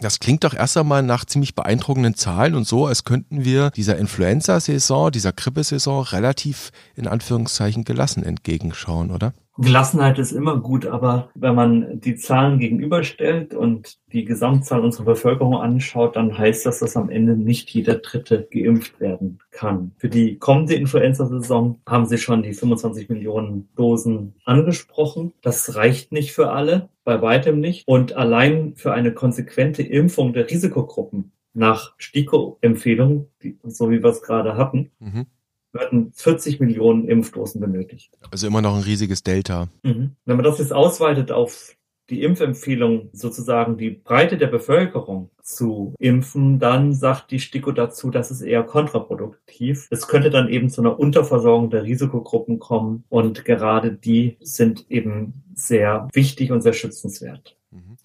Das 0.00 0.18
klingt 0.18 0.42
doch 0.42 0.52
erst 0.52 0.76
einmal 0.76 1.04
nach 1.04 1.24
ziemlich 1.24 1.54
beeindruckenden 1.54 2.16
Zahlen 2.16 2.56
und 2.56 2.66
so, 2.66 2.86
als 2.86 3.04
könnten 3.04 3.44
wir 3.44 3.70
dieser 3.70 3.98
Influenza-Saison, 3.98 5.12
dieser 5.12 5.32
Grippesaison 5.32 6.02
relativ 6.02 6.72
in 6.96 7.06
Anführungszeichen 7.06 7.84
gelassen 7.84 8.24
entgegenschauen, 8.24 9.12
oder? 9.12 9.32
Gelassenheit 9.58 10.18
ist 10.18 10.32
immer 10.32 10.56
gut, 10.58 10.86
aber 10.86 11.30
wenn 11.34 11.54
man 11.54 12.00
die 12.00 12.16
Zahlen 12.16 12.58
gegenüberstellt 12.58 13.54
und 13.54 13.98
die 14.12 14.24
Gesamtzahl 14.24 14.80
unserer 14.80 15.04
Bevölkerung 15.04 15.56
anschaut, 15.56 16.16
dann 16.16 16.36
heißt 16.36 16.64
das, 16.64 16.78
dass 16.78 16.96
am 16.96 17.10
Ende 17.10 17.36
nicht 17.36 17.68
jeder 17.70 17.96
Dritte 17.96 18.48
geimpft 18.50 18.98
werden 18.98 19.40
kann. 19.50 19.92
Für 19.98 20.08
die 20.08 20.38
kommende 20.38 20.74
Influenza-Saison 20.74 21.80
haben 21.86 22.06
Sie 22.06 22.16
schon 22.16 22.42
die 22.42 22.54
25 22.54 23.10
Millionen 23.10 23.68
Dosen 23.76 24.34
angesprochen. 24.44 25.34
Das 25.42 25.76
reicht 25.76 26.12
nicht 26.12 26.32
für 26.32 26.50
alle, 26.50 26.88
bei 27.04 27.20
weitem 27.20 27.60
nicht. 27.60 27.86
Und 27.86 28.14
allein 28.14 28.74
für 28.76 28.94
eine 28.94 29.12
konsequente 29.12 29.82
Impfung 29.82 30.32
der 30.32 30.48
Risikogruppen 30.48 31.32
nach 31.52 31.92
STIKO-Empfehlung, 31.98 33.28
so 33.64 33.90
wie 33.90 34.02
wir 34.02 34.10
es 34.10 34.22
gerade 34.22 34.56
hatten, 34.56 34.90
mhm 34.98 35.26
werden 35.72 36.12
40 36.14 36.60
Millionen 36.60 37.08
Impfdosen 37.08 37.60
benötigt. 37.60 38.18
Also 38.30 38.46
immer 38.46 38.62
noch 38.62 38.76
ein 38.76 38.82
riesiges 38.82 39.22
Delta. 39.22 39.68
Mhm. 39.82 40.16
Wenn 40.24 40.36
man 40.36 40.44
das 40.44 40.58
jetzt 40.58 40.72
ausweitet 40.72 41.32
auf 41.32 41.76
die 42.10 42.22
Impfempfehlung, 42.22 43.08
sozusagen 43.12 43.78
die 43.78 43.90
Breite 43.90 44.36
der 44.36 44.48
Bevölkerung 44.48 45.30
zu 45.40 45.94
impfen, 45.98 46.58
dann 46.58 46.92
sagt 46.92 47.30
die 47.30 47.40
STIKO 47.40 47.72
dazu, 47.72 48.10
dass 48.10 48.30
es 48.30 48.42
eher 48.42 48.64
kontraproduktiv. 48.64 49.86
Es 49.90 50.08
könnte 50.08 50.30
dann 50.30 50.48
eben 50.48 50.68
zu 50.68 50.82
einer 50.82 50.98
Unterversorgung 50.98 51.70
der 51.70 51.84
Risikogruppen 51.84 52.58
kommen 52.58 53.04
und 53.08 53.44
gerade 53.44 53.92
die 53.92 54.36
sind 54.40 54.90
eben 54.90 55.42
sehr 55.54 56.08
wichtig 56.12 56.52
und 56.52 56.60
sehr 56.60 56.74
schützenswert. 56.74 57.56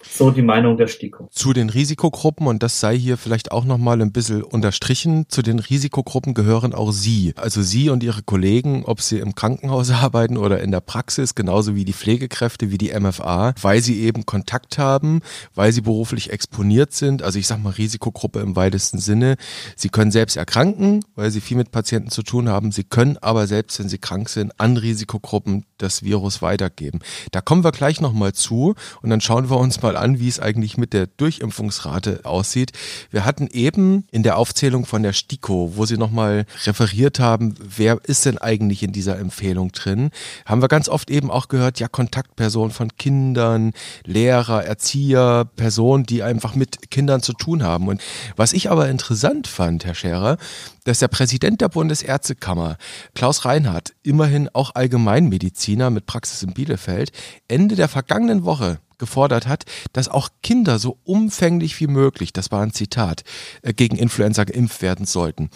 So 0.10 0.32
die 0.32 0.42
Meinung 0.42 0.78
der 0.78 0.88
STIKO. 0.88 1.28
Zu 1.32 1.54
den 1.54 1.70
Risikogruppen, 1.70 2.48
und 2.48 2.64
das 2.64 2.80
sei 2.80 2.98
hier 2.98 3.18
vielleicht 3.18 3.52
auch 3.52 3.66
nochmal 3.66 4.02
ein 4.02 4.12
bisschen 4.12 4.44
unterstrichen, 4.44 5.26
zu 5.28 5.42
den 5.42 5.60
Risikogruppen 5.60 6.34
gehören 6.34 6.74
auch 6.74 6.92
Sie. 6.92 7.34
Also 7.36 7.62
Sie 7.62 7.90
und 7.90 8.04
Ihre 8.04 8.22
Kollegen, 8.22 8.86
ob 8.86 9.02
Sie 9.02 9.20
im 9.20 9.36
Krankenhaus 9.36 9.92
arbeiten 9.92 10.38
oder 10.38 10.62
in 10.62 10.72
der 10.72 10.82
Praxis, 10.82 11.36
genauso 11.36 11.76
wie 11.76 11.84
die 11.84 11.94
Pflegekräfte, 11.94 12.72
wie 12.72 12.78
die 12.78 12.98
MFA, 12.98 13.54
weil 13.62 13.82
sie 13.82 14.02
eben 14.02 14.26
Kontakt 14.26 14.78
haben, 14.78 15.22
weil 15.56 15.72
sie 15.72 15.82
beruflich 15.82 16.32
exponiert 16.32 16.94
sind. 16.94 17.24
Also 17.24 17.40
ich 17.40 17.48
sag 17.48 17.62
mal 17.62 17.72
Risikogruppe 17.72 18.40
im 18.40 18.56
weitesten 18.56 19.00
Sinne. 19.00 19.36
Sie 19.76 19.90
können 19.90 20.12
selbst 20.12 20.38
erkranken, 20.38 21.04
weil 21.16 21.32
Sie 21.32 21.42
viel 21.42 21.58
mit 21.58 21.72
Patienten 21.72 22.10
zu 22.10 22.24
tun 22.24 22.50
haben. 22.50 22.72
Sie 22.72 22.84
können 22.84 23.18
aber 23.18 23.48
selbst, 23.48 23.80
wenn 23.80 23.90
Sie 23.90 23.98
krank 23.98 24.30
sind, 24.30 24.60
an 24.60 24.78
Risikogruppen 24.78 25.66
das 25.78 26.04
Virus 26.04 26.42
weitergeben. 26.42 27.00
Da 27.32 27.42
kommen 27.42 27.64
wir 27.64 27.72
gleich 27.72 28.02
nochmal 28.02 28.34
zu 28.34 28.76
und 29.02 29.10
dann 29.10 29.22
schauen 29.22 29.50
wir 29.50 29.57
wir 29.58 29.62
uns 29.62 29.82
mal 29.82 29.98
an, 29.98 30.20
wie 30.20 30.28
es 30.28 30.40
eigentlich 30.40 30.78
mit 30.78 30.94
der 30.94 31.08
Durchimpfungsrate 31.08 32.22
aussieht. 32.24 32.72
Wir 33.10 33.26
hatten 33.26 33.48
eben 33.48 34.06
in 34.12 34.24
der 34.24 34.38
Aufzählung 34.38 34.86
von 34.86 35.04
der 35.04 35.14
STIKO, 35.14 35.74
wo 35.76 35.86
Sie 35.86 35.98
nochmal 35.98 36.46
referiert 36.66 37.20
haben, 37.20 37.56
wer 37.60 38.00
ist 38.04 38.26
denn 38.26 38.38
eigentlich 38.38 38.84
in 38.84 38.92
dieser 38.92 39.18
Empfehlung 39.18 39.72
drin, 39.72 40.12
haben 40.46 40.62
wir 40.62 40.68
ganz 40.68 40.90
oft 40.90 41.10
eben 41.10 41.32
auch 41.32 41.48
gehört, 41.48 41.80
ja, 41.80 41.88
Kontaktpersonen 41.88 42.72
von 42.72 42.96
Kindern, 42.98 43.74
Lehrer, 44.06 44.64
Erzieher, 44.64 45.50
Personen, 45.56 46.06
die 46.06 46.24
einfach 46.24 46.56
mit 46.56 46.92
Kindern 46.92 47.22
zu 47.22 47.34
tun 47.34 47.64
haben. 47.64 47.88
Und 47.88 48.02
was 48.36 48.54
ich 48.54 48.70
aber 48.70 48.90
interessant 48.90 49.48
fand, 49.48 49.86
Herr 49.86 49.96
Scherer, 49.96 50.38
dass 50.84 51.00
der 51.00 51.08
Präsident 51.08 51.62
der 51.62 51.70
Bundesärztekammer, 51.70 52.78
Klaus 53.16 53.44
Reinhardt, 53.44 53.94
immerhin 54.04 54.50
auch 54.54 54.76
Allgemeinmediziner 54.76 55.90
mit 55.90 56.06
Praxis 56.06 56.44
in 56.44 56.54
Bielefeld, 56.54 57.12
Ende 57.48 57.76
der 57.76 57.88
vergangenen 57.88 58.46
Woche 58.46 58.80
gefordert 58.98 59.48
hat, 59.48 59.66
dass 59.94 60.08
auch 60.08 60.30
Kinder 60.44 60.80
so 60.80 60.98
umfänglich 61.04 61.80
wie 61.80 61.88
möglich, 61.88 62.34
das 62.34 62.52
war 62.52 62.62
ein 62.62 62.74
Zitat, 62.74 63.24
äh, 63.62 63.74
gegen 63.74 63.98
Influenza 63.98 64.44
geimpft 64.44 64.82
werden 64.82 65.06
sollten. 65.06 65.50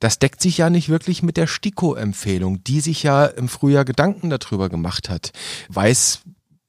Das 0.00 0.18
deckt 0.18 0.40
sich 0.40 0.58
ja 0.58 0.68
nicht 0.68 0.88
wirklich 0.88 1.22
mit 1.22 1.36
der 1.36 1.46
STIKO-Empfehlung, 1.46 2.64
die 2.64 2.80
sich 2.80 3.04
ja 3.04 3.24
im 3.24 3.48
Frühjahr 3.48 3.84
Gedanken 3.84 4.30
darüber 4.30 4.68
gemacht 4.68 5.08
hat. 5.08 5.30
Weiß 5.68 6.22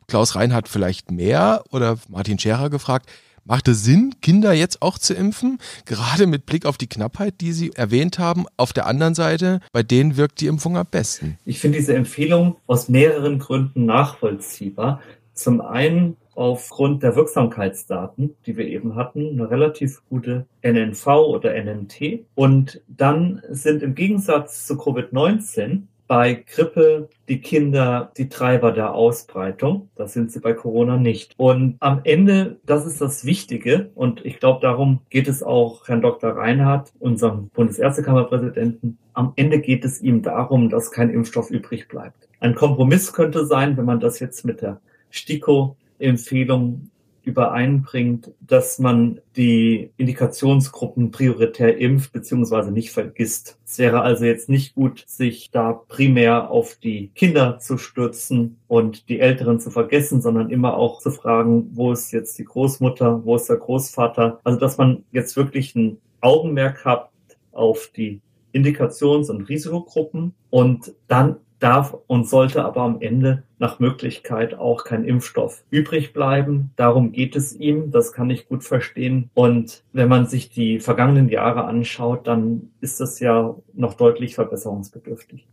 Klaus 0.07 0.35
Reinhardt 0.35 0.67
vielleicht 0.67 1.09
mehr 1.09 1.63
oder 1.71 1.97
Martin 2.09 2.37
Scherer 2.37 2.69
gefragt, 2.69 3.09
Macht 3.45 3.67
es 3.67 3.83
Sinn, 3.83 4.15
Kinder 4.21 4.53
jetzt 4.53 4.81
auch 4.81 4.97
zu 4.97 5.13
impfen? 5.13 5.57
Gerade 5.83 6.27
mit 6.27 6.45
Blick 6.45 6.65
auf 6.65 6.77
die 6.77 6.87
Knappheit, 6.87 7.41
die 7.41 7.51
Sie 7.51 7.73
erwähnt 7.73 8.17
haben. 8.17 8.45
Auf 8.55 8.71
der 8.71 8.87
anderen 8.87 9.15
Seite, 9.15 9.59
bei 9.73 9.83
denen 9.83 10.15
wirkt 10.15 10.39
die 10.39 10.47
Impfung 10.47 10.77
am 10.77 10.87
besten. 10.89 11.37
Ich 11.43 11.59
finde 11.59 11.77
diese 11.77 11.93
Empfehlung 11.93 12.55
aus 12.67 12.87
mehreren 12.87 13.39
Gründen 13.39 13.85
nachvollziehbar. 13.85 15.01
Zum 15.33 15.61
einen 15.61 16.17
aufgrund 16.35 17.03
der 17.03 17.15
Wirksamkeitsdaten, 17.15 18.35
die 18.45 18.57
wir 18.57 18.67
eben 18.67 18.95
hatten, 18.95 19.29
eine 19.29 19.49
relativ 19.49 20.01
gute 20.09 20.45
NNV 20.61 21.07
oder 21.07 21.53
NNT. 21.53 22.25
Und 22.35 22.81
dann 22.87 23.41
sind 23.49 23.83
im 23.83 23.95
Gegensatz 23.95 24.65
zu 24.65 24.75
Covid-19 24.75 25.83
bei 26.07 26.43
Grippe 26.45 27.09
die 27.29 27.39
Kinder 27.39 28.11
die 28.17 28.29
Treiber 28.29 28.71
der 28.71 28.93
Ausbreitung. 28.93 29.89
Das 29.95 30.13
sind 30.13 30.31
sie 30.31 30.41
bei 30.41 30.53
Corona 30.53 30.97
nicht. 30.97 31.33
Und 31.37 31.77
am 31.79 32.01
Ende, 32.03 32.57
das 32.65 32.85
ist 32.85 33.01
das 33.01 33.25
Wichtige. 33.25 33.89
Und 33.95 34.23
ich 34.25 34.39
glaube, 34.39 34.59
darum 34.61 34.99
geht 35.09 35.27
es 35.27 35.41
auch 35.41 35.87
Herrn 35.87 36.01
Dr. 36.01 36.31
Reinhardt, 36.31 36.91
unserem 36.99 37.47
Bundesärztekammerpräsidenten. 37.49 38.97
Am 39.13 39.33
Ende 39.37 39.59
geht 39.59 39.85
es 39.85 40.01
ihm 40.01 40.21
darum, 40.21 40.69
dass 40.69 40.91
kein 40.91 41.09
Impfstoff 41.09 41.49
übrig 41.49 41.87
bleibt. 41.87 42.27
Ein 42.39 42.55
Kompromiss 42.55 43.13
könnte 43.13 43.45
sein, 43.45 43.77
wenn 43.77 43.85
man 43.85 43.99
das 43.99 44.19
jetzt 44.19 44.43
mit 44.45 44.61
der 44.61 44.81
STIKO-Empfehlung 45.13 46.89
übereinbringt, 47.23 48.31
dass 48.41 48.79
man 48.79 49.21
die 49.37 49.91
Indikationsgruppen 49.97 51.11
prioritär 51.11 51.77
impft 51.77 52.11
bzw. 52.11 52.71
nicht 52.71 52.91
vergisst. 52.91 53.57
Es 53.65 53.79
wäre 53.79 54.01
also 54.01 54.25
jetzt 54.25 54.49
nicht 54.49 54.75
gut, 54.75 55.03
sich 55.07 55.49
da 55.49 55.71
primär 55.71 56.51
auf 56.51 56.75
die 56.75 57.11
Kinder 57.15 57.59
zu 57.59 57.77
stürzen 57.77 58.57
und 58.67 59.07
die 59.07 59.21
Älteren 59.21 59.59
zu 59.59 59.71
vergessen, 59.71 60.21
sondern 60.21 60.49
immer 60.49 60.75
auch 60.75 60.99
zu 60.99 61.11
fragen, 61.11 61.69
wo 61.73 61.93
ist 61.93 62.11
jetzt 62.11 62.37
die 62.39 62.45
Großmutter, 62.45 63.23
wo 63.23 63.37
ist 63.37 63.47
der 63.47 63.57
Großvater. 63.57 64.39
Also 64.43 64.59
dass 64.59 64.77
man 64.77 65.05
jetzt 65.11 65.37
wirklich 65.37 65.75
ein 65.75 65.97
Augenmerk 66.19 66.83
hat 66.83 67.09
auf 67.53 67.89
die 67.95 68.19
Indikations- 68.51 69.29
und 69.29 69.49
Risikogruppen 69.49 70.33
und 70.49 70.93
dann 71.07 71.37
darf 71.63 71.95
und 72.07 72.27
sollte 72.27 72.65
aber 72.65 72.81
am 72.81 73.01
Ende 73.01 73.43
nach 73.57 73.79
Möglichkeit 73.79 74.53
auch 74.55 74.83
kein 74.83 75.05
Impfstoff 75.05 75.63
übrig 75.69 76.13
bleiben. 76.13 76.71
Darum 76.75 77.11
geht 77.11 77.35
es 77.35 77.55
ihm. 77.55 77.91
Das 77.91 78.11
kann 78.11 78.29
ich 78.29 78.47
gut 78.47 78.63
verstehen. 78.63 79.29
Und 79.33 79.83
wenn 79.93 80.09
man 80.09 80.27
sich 80.27 80.49
die 80.49 80.79
vergangenen 80.79 81.29
Jahre 81.29 81.63
anschaut, 81.65 82.27
dann 82.27 82.71
ist 82.81 82.99
das 82.99 83.19
ja 83.19 83.55
noch 83.73 83.93
deutlich 83.93 84.35
verbesserungsbedürftig. 84.35 85.47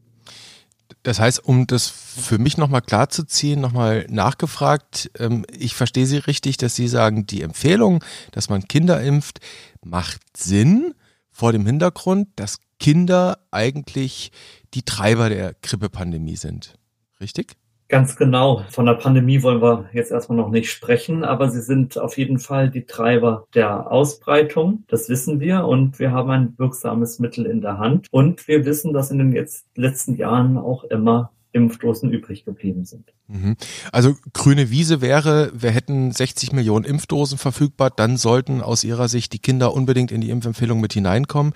Das 1.02 1.18
heißt, 1.18 1.44
um 1.44 1.66
das 1.66 1.88
für 1.88 2.38
mich 2.38 2.58
nochmal 2.58 2.82
klarzuziehen, 2.82 3.60
nochmal 3.60 4.06
nachgefragt, 4.10 5.10
ähm, 5.18 5.46
ich 5.50 5.74
verstehe 5.74 6.04
Sie 6.04 6.18
richtig, 6.18 6.58
dass 6.58 6.74
Sie 6.74 6.88
sagen, 6.88 7.26
die 7.26 7.42
Empfehlung, 7.42 8.04
dass 8.32 8.50
man 8.50 8.68
Kinder 8.68 9.00
impft, 9.00 9.40
macht 9.82 10.20
Sinn 10.36 10.94
vor 11.30 11.52
dem 11.52 11.64
Hintergrund, 11.64 12.28
dass 12.36 12.58
Kinder 12.80 13.38
eigentlich 13.52 14.32
die 14.74 14.82
Treiber 14.82 15.28
der 15.28 15.54
Grippepandemie 15.62 16.36
sind. 16.36 16.74
Richtig? 17.20 17.54
Ganz 17.90 18.14
genau. 18.14 18.62
Von 18.70 18.86
der 18.86 18.94
Pandemie 18.94 19.42
wollen 19.42 19.60
wir 19.60 19.90
jetzt 19.92 20.12
erstmal 20.12 20.38
noch 20.38 20.50
nicht 20.50 20.70
sprechen, 20.70 21.24
aber 21.24 21.50
sie 21.50 21.60
sind 21.60 21.98
auf 21.98 22.16
jeden 22.16 22.38
Fall 22.38 22.70
die 22.70 22.86
Treiber 22.86 23.46
der 23.52 23.90
Ausbreitung. 23.90 24.84
Das 24.86 25.08
wissen 25.08 25.40
wir 25.40 25.64
und 25.64 25.98
wir 25.98 26.12
haben 26.12 26.30
ein 26.30 26.54
wirksames 26.56 27.18
Mittel 27.18 27.46
in 27.46 27.60
der 27.60 27.78
Hand. 27.78 28.06
Und 28.12 28.46
wir 28.46 28.64
wissen, 28.64 28.92
dass 28.92 29.10
in 29.10 29.18
den 29.18 29.32
jetzt 29.32 29.66
letzten 29.74 30.14
Jahren 30.14 30.56
auch 30.56 30.84
immer 30.84 31.32
Impfdosen 31.52 32.10
übrig 32.10 32.44
geblieben 32.44 32.84
sind. 32.84 33.12
Mhm. 33.26 33.56
Also 33.92 34.16
grüne 34.32 34.70
Wiese 34.70 35.00
wäre, 35.00 35.52
wir 35.54 35.70
hätten 35.70 36.12
60 36.12 36.52
Millionen 36.52 36.84
Impfdosen 36.84 37.38
verfügbar, 37.38 37.90
dann 37.90 38.16
sollten 38.16 38.60
aus 38.60 38.84
Ihrer 38.84 39.08
Sicht 39.08 39.32
die 39.32 39.38
Kinder 39.38 39.72
unbedingt 39.72 40.10
in 40.12 40.20
die 40.20 40.30
Impfempfehlung 40.30 40.80
mit 40.80 40.92
hineinkommen. 40.92 41.52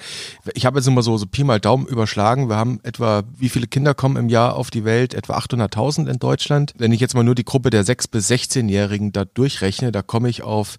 Ich 0.55 0.67
habe 0.67 0.79
jetzt 0.79 0.87
immer 0.87 1.03
so, 1.03 1.17
so 1.17 1.27
Pi 1.27 1.45
mal 1.45 1.61
Daumen 1.61 1.87
überschlagen. 1.87 2.49
Wir 2.49 2.57
haben 2.57 2.81
etwa, 2.83 3.23
wie 3.37 3.49
viele 3.49 3.67
Kinder 3.67 3.95
kommen 3.95 4.17
im 4.17 4.29
Jahr 4.29 4.57
auf 4.57 4.71
die 4.71 4.85
Welt? 4.85 5.15
Etwa 5.15 5.37
800.000 5.39 6.09
in 6.09 6.19
Deutschland. 6.19 6.73
Wenn 6.77 6.93
ich 6.93 7.01
jetzt 7.01 7.15
mal 7.15 7.25
nur 7.25 7.35
die 7.35 7.45
Gruppe 7.45 7.71
der 7.71 7.85
6- 7.85 8.11
bis 8.11 8.31
16-Jährigen 8.31 9.13
da 9.13 9.25
durchrechne, 9.25 9.93
da 9.93 10.03
komme 10.03 10.29
ich 10.29 10.43
auf 10.43 10.77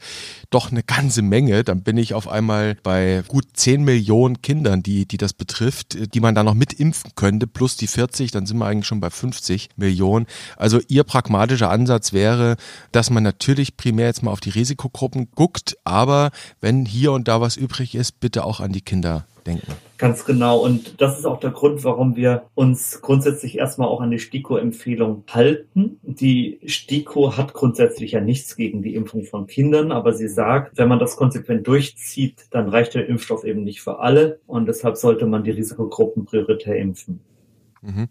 doch 0.50 0.72
eine 0.72 0.84
ganze 0.84 1.22
Menge. 1.22 1.64
Dann 1.64 1.84
bin 1.84 1.98
ich 1.98 2.14
auf 2.14 2.28
einmal 2.28 2.78
bei 2.84 3.24
gut 3.28 3.46
10 3.54 3.84
Millionen 3.84 4.42
Kindern, 4.42 4.84
die, 4.84 5.06
die 5.06 5.18
das 5.18 5.34
betrifft, 5.34 6.14
die 6.14 6.20
man 6.20 6.36
da 6.36 6.44
noch 6.44 6.54
mit 6.54 6.74
impfen 6.74 7.12
könnte, 7.16 7.48
plus 7.48 7.76
die 7.78 7.88
40, 7.88 8.32
dann 8.32 8.46
sind 8.46 8.58
wir 8.58 8.66
eigentlich 8.66 8.88
schon 8.88 9.00
bei 9.00 9.05
50 9.10 9.70
Millionen. 9.76 10.28
Also 10.58 10.80
Ihr 10.88 11.04
pragmatischer 11.04 11.70
Ansatz 11.70 12.14
wäre, 12.14 12.56
dass 12.92 13.10
man 13.10 13.24
natürlich 13.24 13.78
primär 13.78 14.08
jetzt 14.08 14.24
mal 14.24 14.32
auf 14.32 14.40
die 14.40 14.50
Risikogruppen 14.50 15.30
guckt, 15.34 15.78
aber 15.84 16.32
wenn 16.62 16.86
hier 16.86 17.12
und 17.12 17.28
da 17.28 17.42
was 17.42 17.58
übrig 17.58 17.96
ist, 17.96 18.20
bitte 18.20 18.44
auch 18.44 18.60
an 18.60 18.72
die 18.72 18.82
Kinder 18.82 19.26
denken. 19.46 19.74
Ganz 19.98 20.26
genau. 20.26 20.60
Und 20.60 21.00
das 21.02 21.18
ist 21.18 21.26
auch 21.26 21.40
der 21.40 21.52
Grund, 21.52 21.84
warum 21.84 22.16
wir 22.16 22.44
uns 22.54 23.02
grundsätzlich 23.02 23.58
erstmal 23.58 23.88
auch 23.88 24.02
an 24.02 24.12
die 24.12 24.20
STIKO-Empfehlung 24.20 25.24
halten. 25.30 26.00
Die 26.02 26.60
STIKO 26.66 27.38
hat 27.38 27.54
grundsätzlich 27.54 28.12
ja 28.12 28.22
nichts 28.22 28.56
gegen 28.56 28.82
die 28.82 28.96
Impfung 28.96 29.24
von 29.24 29.48
Kindern, 29.48 29.92
aber 29.92 30.14
sie 30.14 30.28
sagt, 30.28 30.78
wenn 30.78 30.90
man 30.90 31.00
das 31.00 31.16
konsequent 31.16 31.68
durchzieht, 31.68 32.48
dann 32.52 32.68
reicht 32.68 32.96
der 32.96 33.08
Impfstoff 33.08 33.44
eben 33.46 33.64
nicht 33.64 33.82
für 33.82 34.00
alle 34.00 34.40
und 34.48 34.68
deshalb 34.68 34.98
sollte 34.98 35.26
man 35.26 35.44
die 35.44 35.52
Risikogruppen 35.52 36.26
prioritär 36.26 36.76
impfen. 36.78 37.22
Mhm. 37.86 38.10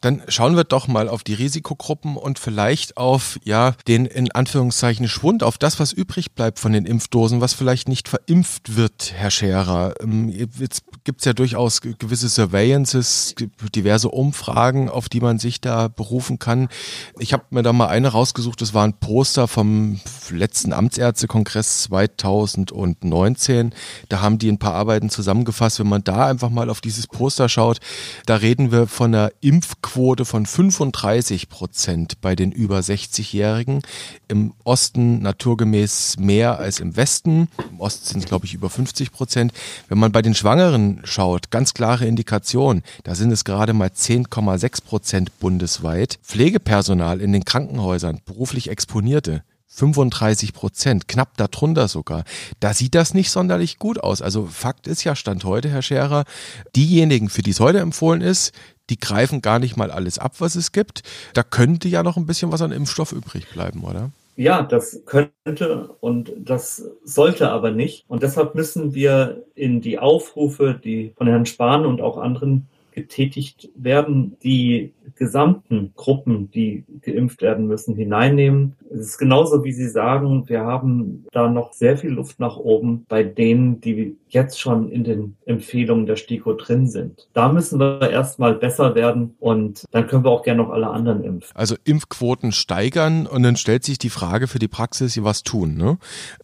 Dann 0.00 0.22
schauen 0.28 0.56
wir 0.56 0.64
doch 0.64 0.88
mal 0.88 1.08
auf 1.08 1.24
die 1.24 1.34
Risikogruppen 1.34 2.16
und 2.16 2.38
vielleicht 2.38 2.96
auf 2.96 3.38
ja 3.44 3.74
den 3.88 4.04
in 4.04 4.30
Anführungszeichen 4.30 5.08
Schwund, 5.08 5.42
auf 5.42 5.56
das, 5.56 5.80
was 5.80 5.92
übrig 5.92 6.32
bleibt 6.32 6.58
von 6.58 6.72
den 6.72 6.84
Impfdosen, 6.84 7.40
was 7.40 7.54
vielleicht 7.54 7.88
nicht 7.88 8.08
verimpft 8.08 8.76
wird, 8.76 9.12
Herr 9.14 9.30
Scherer. 9.30 9.94
Ähm, 10.02 10.28
jetzt 10.28 10.84
gibt 11.04 11.20
es 11.20 11.24
ja 11.24 11.32
durchaus 11.32 11.80
gewisse 11.80 12.28
Surveillances, 12.28 13.34
diverse 13.74 14.10
Umfragen, 14.10 14.90
auf 14.90 15.08
die 15.08 15.20
man 15.20 15.38
sich 15.38 15.60
da 15.60 15.88
berufen 15.88 16.38
kann. 16.38 16.68
Ich 17.18 17.32
habe 17.32 17.44
mir 17.50 17.62
da 17.62 17.72
mal 17.72 17.88
eine 17.88 18.08
rausgesucht, 18.08 18.60
das 18.60 18.74
war 18.74 18.84
ein 18.84 18.98
Poster 18.98 19.48
vom 19.48 20.00
letzten 20.30 20.72
Amtsärztekongress 20.72 21.84
2019. 21.84 23.72
Da 24.08 24.20
haben 24.20 24.38
die 24.38 24.50
ein 24.50 24.58
paar 24.58 24.74
Arbeiten 24.74 25.08
zusammengefasst. 25.08 25.78
Wenn 25.78 25.88
man 25.88 26.04
da 26.04 26.26
einfach 26.26 26.50
mal 26.50 26.68
auf 26.68 26.80
dieses 26.80 27.06
Poster 27.06 27.48
schaut, 27.48 27.78
da 28.26 28.36
reden 28.36 28.72
wir 28.72 28.86
von 28.86 29.05
einer 29.06 29.30
Impfquote 29.40 30.24
von 30.24 30.46
35 30.46 31.48
Prozent 31.48 32.20
bei 32.20 32.36
den 32.36 32.52
über 32.52 32.78
60-Jährigen. 32.78 33.82
Im 34.28 34.52
Osten 34.64 35.22
naturgemäß 35.22 36.18
mehr 36.18 36.58
als 36.58 36.80
im 36.80 36.96
Westen. 36.96 37.48
Im 37.70 37.80
Osten 37.80 38.06
sind 38.06 38.20
es, 38.20 38.26
glaube 38.26 38.46
ich, 38.46 38.54
über 38.54 38.70
50 38.70 39.12
Prozent. 39.12 39.52
Wenn 39.88 39.98
man 39.98 40.12
bei 40.12 40.22
den 40.22 40.34
Schwangeren 40.34 41.00
schaut, 41.04 41.50
ganz 41.50 41.74
klare 41.74 42.06
Indikation, 42.06 42.82
da 43.04 43.14
sind 43.14 43.32
es 43.32 43.44
gerade 43.44 43.72
mal 43.72 43.88
10,6 43.88 44.84
Prozent 44.84 45.38
bundesweit. 45.40 46.18
Pflegepersonal 46.22 47.20
in 47.20 47.32
den 47.32 47.44
Krankenhäusern, 47.44 48.20
beruflich 48.24 48.68
Exponierte, 48.68 49.42
35 49.76 50.54
Prozent, 50.54 51.06
knapp 51.06 51.36
darunter 51.36 51.86
sogar. 51.88 52.24
Da 52.60 52.72
sieht 52.72 52.94
das 52.94 53.12
nicht 53.12 53.30
sonderlich 53.30 53.78
gut 53.78 54.02
aus. 54.02 54.22
Also 54.22 54.46
Fakt 54.46 54.86
ist 54.86 55.04
ja, 55.04 55.14
Stand 55.14 55.44
heute, 55.44 55.68
Herr 55.68 55.82
Scherer, 55.82 56.24
diejenigen, 56.74 57.28
für 57.28 57.42
die 57.42 57.50
es 57.50 57.60
heute 57.60 57.80
empfohlen 57.80 58.22
ist, 58.22 58.52
die 58.90 58.98
greifen 58.98 59.42
gar 59.42 59.58
nicht 59.58 59.76
mal 59.76 59.90
alles 59.90 60.18
ab, 60.18 60.34
was 60.38 60.54
es 60.54 60.72
gibt. 60.72 61.02
Da 61.34 61.42
könnte 61.42 61.88
ja 61.88 62.02
noch 62.02 62.16
ein 62.16 62.26
bisschen 62.26 62.52
was 62.52 62.62
an 62.62 62.72
Impfstoff 62.72 63.12
übrig 63.12 63.48
bleiben, 63.52 63.84
oder? 63.84 64.10
Ja, 64.36 64.62
das 64.62 65.02
könnte 65.06 65.88
und 66.00 66.32
das 66.36 66.84
sollte 67.04 67.50
aber 67.50 67.70
nicht. 67.70 68.04
Und 68.06 68.22
deshalb 68.22 68.54
müssen 68.54 68.94
wir 68.94 69.44
in 69.54 69.80
die 69.80 69.98
Aufrufe, 69.98 70.78
die 70.82 71.14
von 71.16 71.26
Herrn 71.26 71.46
Spahn 71.46 71.86
und 71.86 72.02
auch 72.02 72.18
anderen 72.18 72.68
getätigt 72.96 73.68
werden, 73.76 74.36
die 74.42 74.94
gesamten 75.14 75.92
Gruppen, 75.94 76.50
die 76.50 76.84
geimpft 77.02 77.42
werden 77.42 77.66
müssen, 77.66 77.94
hineinnehmen. 77.94 78.74
Es 78.90 79.00
ist 79.00 79.18
genauso, 79.18 79.62
wie 79.64 79.72
Sie 79.72 79.88
sagen, 79.88 80.48
wir 80.48 80.62
haben 80.62 81.26
da 81.30 81.48
noch 81.48 81.74
sehr 81.74 81.98
viel 81.98 82.10
Luft 82.10 82.40
nach 82.40 82.56
oben 82.56 83.04
bei 83.08 83.22
denen, 83.22 83.80
die 83.80 84.16
jetzt 84.28 84.58
schon 84.58 84.90
in 84.90 85.04
den 85.04 85.36
Empfehlungen 85.44 86.06
der 86.06 86.16
STIKO 86.16 86.54
drin 86.54 86.88
sind. 86.88 87.28
Da 87.34 87.52
müssen 87.52 87.78
wir 87.78 88.10
erstmal 88.10 88.54
besser 88.54 88.94
werden 88.94 89.34
und 89.38 89.84
dann 89.90 90.06
können 90.06 90.24
wir 90.24 90.30
auch 90.30 90.42
gerne 90.42 90.62
noch 90.62 90.70
alle 90.70 90.88
anderen 90.88 91.22
impfen. 91.22 91.54
Also 91.54 91.76
Impfquoten 91.84 92.50
steigern 92.50 93.26
und 93.26 93.42
dann 93.42 93.56
stellt 93.56 93.84
sich 93.84 93.98
die 93.98 94.10
Frage 94.10 94.48
für 94.48 94.58
die 94.58 94.68
Praxis, 94.68 95.22
was 95.22 95.42
tun, 95.42 95.76
ne? 95.76 95.98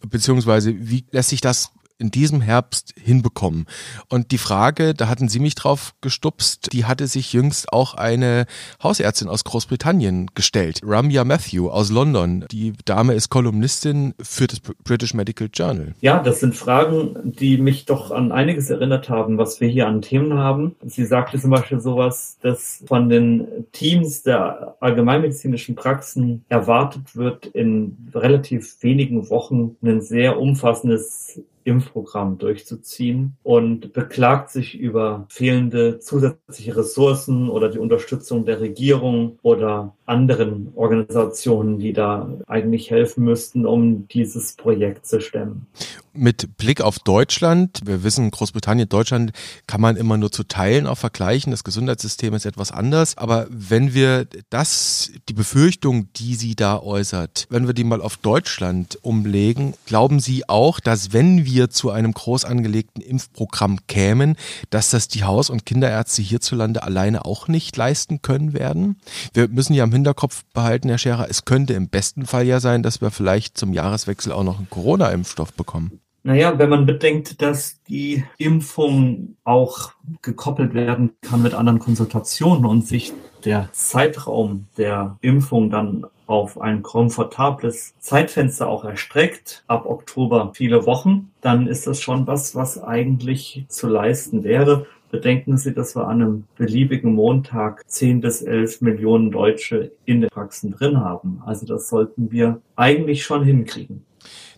Beziehungsweise 0.07 0.73
wie 0.77 1.05
lässt 1.11 1.29
sich 1.29 1.41
das 1.41 1.73
in 2.03 2.11
diesem 2.11 2.41
Herbst 2.41 2.93
hinbekommen. 3.01 3.65
Und 4.09 4.31
die 4.31 4.37
Frage, 4.37 4.93
da 4.93 5.07
hatten 5.07 5.29
Sie 5.29 5.39
mich 5.39 5.55
drauf 5.55 5.93
gestupst, 6.01 6.73
die 6.73 6.83
hatte 6.85 7.07
sich 7.07 7.31
jüngst 7.31 7.71
auch 7.71 7.95
eine 7.95 8.45
Hausärztin 8.83 9.29
aus 9.29 9.45
Großbritannien 9.45 10.29
gestellt, 10.35 10.81
Ramya 10.83 11.23
Matthew 11.23 11.69
aus 11.69 11.89
London. 11.89 12.45
Die 12.51 12.73
Dame 12.83 13.13
ist 13.13 13.29
Kolumnistin 13.29 14.13
für 14.21 14.47
das 14.47 14.59
British 14.59 15.13
Medical 15.13 15.49
Journal. 15.51 15.95
Ja, 16.01 16.21
das 16.21 16.41
sind 16.41 16.55
Fragen, 16.55 17.15
die 17.23 17.57
mich 17.57 17.85
doch 17.85 18.11
an 18.11 18.33
einiges 18.33 18.69
erinnert 18.69 19.09
haben, 19.09 19.37
was 19.37 19.61
wir 19.61 19.69
hier 19.69 19.87
an 19.87 20.01
Themen 20.01 20.33
haben. 20.33 20.75
Sie 20.85 21.05
sagte 21.05 21.39
zum 21.39 21.51
Beispiel 21.51 21.79
sowas, 21.79 22.37
dass 22.41 22.83
von 22.85 23.07
den 23.07 23.47
Teams 23.71 24.23
der 24.23 24.75
allgemeinmedizinischen 24.81 25.75
Praxen 25.75 26.43
erwartet 26.49 27.15
wird, 27.15 27.45
in 27.45 28.09
relativ 28.13 28.75
wenigen 28.81 29.29
Wochen 29.29 29.77
ein 29.81 30.01
sehr 30.01 30.37
umfassendes 30.37 31.39
Impfprogramm 31.65 32.37
durchzuziehen 32.37 33.37
und 33.43 33.93
beklagt 33.93 34.49
sich 34.49 34.77
über 34.77 35.25
fehlende 35.29 35.99
zusätzliche 35.99 36.75
Ressourcen 36.75 37.49
oder 37.49 37.69
die 37.69 37.79
Unterstützung 37.79 38.45
der 38.45 38.61
Regierung 38.61 39.39
oder 39.41 39.95
anderen 40.05 40.71
Organisationen, 40.75 41.79
die 41.79 41.93
da 41.93 42.29
eigentlich 42.47 42.91
helfen 42.91 43.23
müssten, 43.23 43.65
um 43.65 44.07
dieses 44.07 44.55
Projekt 44.55 45.05
zu 45.05 45.21
stemmen. 45.21 45.67
Mit 46.15 46.57
Blick 46.57 46.81
auf 46.81 46.99
Deutschland, 46.99 47.81
wir 47.85 48.03
wissen, 48.03 48.29
Großbritannien, 48.29 48.87
Deutschland 48.87 49.31
kann 49.65 49.81
man 49.81 49.95
immer 49.95 50.15
nur 50.15 50.31
zu 50.31 50.43
Teilen 50.43 50.85
auch 50.85 50.97
vergleichen. 50.97 51.49
Das 51.49 51.63
Gesundheitssystem 51.63 52.35
ist 52.35 52.45
etwas 52.45 52.71
anders. 52.71 53.17
Aber 53.17 53.47
wenn 53.49 53.95
wir 53.95 54.27
das, 54.51 55.11
die 55.27 55.33
Befürchtung, 55.33 56.13
die 56.13 56.35
sie 56.35 56.55
da 56.55 56.79
äußert, 56.79 57.47
wenn 57.49 57.65
wir 57.65 57.73
die 57.73 57.83
mal 57.83 57.99
auf 57.99 58.17
Deutschland 58.17 58.99
umlegen, 59.01 59.73
glauben 59.87 60.19
Sie 60.19 60.47
auch, 60.47 60.79
dass 60.79 61.13
wenn 61.13 61.45
wir 61.45 61.71
zu 61.71 61.89
einem 61.89 62.13
groß 62.13 62.45
angelegten 62.45 63.01
Impfprogramm 63.01 63.79
kämen, 63.87 64.35
dass 64.69 64.91
das 64.91 65.07
die 65.07 65.23
Haus- 65.23 65.49
und 65.49 65.65
Kinderärzte 65.65 66.21
hierzulande 66.21 66.83
alleine 66.83 67.25
auch 67.25 67.47
nicht 67.47 67.75
leisten 67.75 68.21
können 68.21 68.53
werden? 68.53 68.97
Wir 69.33 69.47
müssen 69.47 69.73
ja 69.73 69.83
im 69.83 69.91
Hinterkopf 69.91 70.43
behalten, 70.53 70.89
Herr 70.89 70.99
Scherer, 70.99 71.27
es 71.27 71.43
könnte 71.45 71.73
im 71.73 71.89
besten 71.89 72.27
Fall 72.27 72.45
ja 72.45 72.59
sein, 72.59 72.83
dass 72.83 73.01
wir 73.01 73.09
vielleicht 73.09 73.57
zum 73.57 73.73
Jahreswechsel 73.73 74.31
auch 74.31 74.43
noch 74.43 74.59
einen 74.59 74.69
Corona-Impfstoff 74.69 75.53
bekommen. 75.53 76.02
Naja, 76.25 76.57
wenn 76.57 76.69
man 76.69 76.85
bedenkt, 76.85 77.41
dass 77.41 77.81
die 77.83 78.23
Impfung 78.37 79.35
auch 79.43 79.91
gekoppelt 80.21 80.73
werden 80.73 81.11
kann 81.21 81.41
mit 81.41 81.53
anderen 81.53 81.79
Konsultationen 81.79 82.65
und 82.65 82.87
sich 82.87 83.11
der 83.43 83.67
Zeitraum 83.73 84.67
der 84.77 85.17
Impfung 85.19 85.69
dann 85.69 86.05
auf 86.25 86.61
ein 86.61 86.81
komfortables 86.81 87.93
Zeitfenster 87.99 88.69
auch 88.69 88.85
erstreckt, 88.85 89.65
ab 89.67 89.85
Oktober 89.85 90.51
viele 90.55 90.85
Wochen, 90.85 91.31
dann 91.41 91.67
ist 91.67 91.87
das 91.87 91.99
schon 91.99 92.25
was, 92.25 92.55
was 92.55 92.81
eigentlich 92.81 93.65
zu 93.67 93.89
leisten 93.89 94.45
wäre. 94.45 94.87
Bedenken 95.11 95.57
Sie, 95.57 95.73
dass 95.73 95.93
wir 95.93 96.07
an 96.07 96.21
einem 96.21 96.43
beliebigen 96.55 97.13
Montag 97.13 97.83
10 97.85 98.21
bis 98.21 98.41
11 98.41 98.79
Millionen 98.79 99.29
Deutsche 99.29 99.91
in 100.05 100.21
den 100.21 100.29
Praxen 100.29 100.71
drin 100.71 101.01
haben. 101.01 101.43
Also 101.45 101.65
das 101.65 101.89
sollten 101.89 102.31
wir 102.31 102.61
eigentlich 102.77 103.23
schon 103.25 103.43
hinkriegen. 103.43 104.05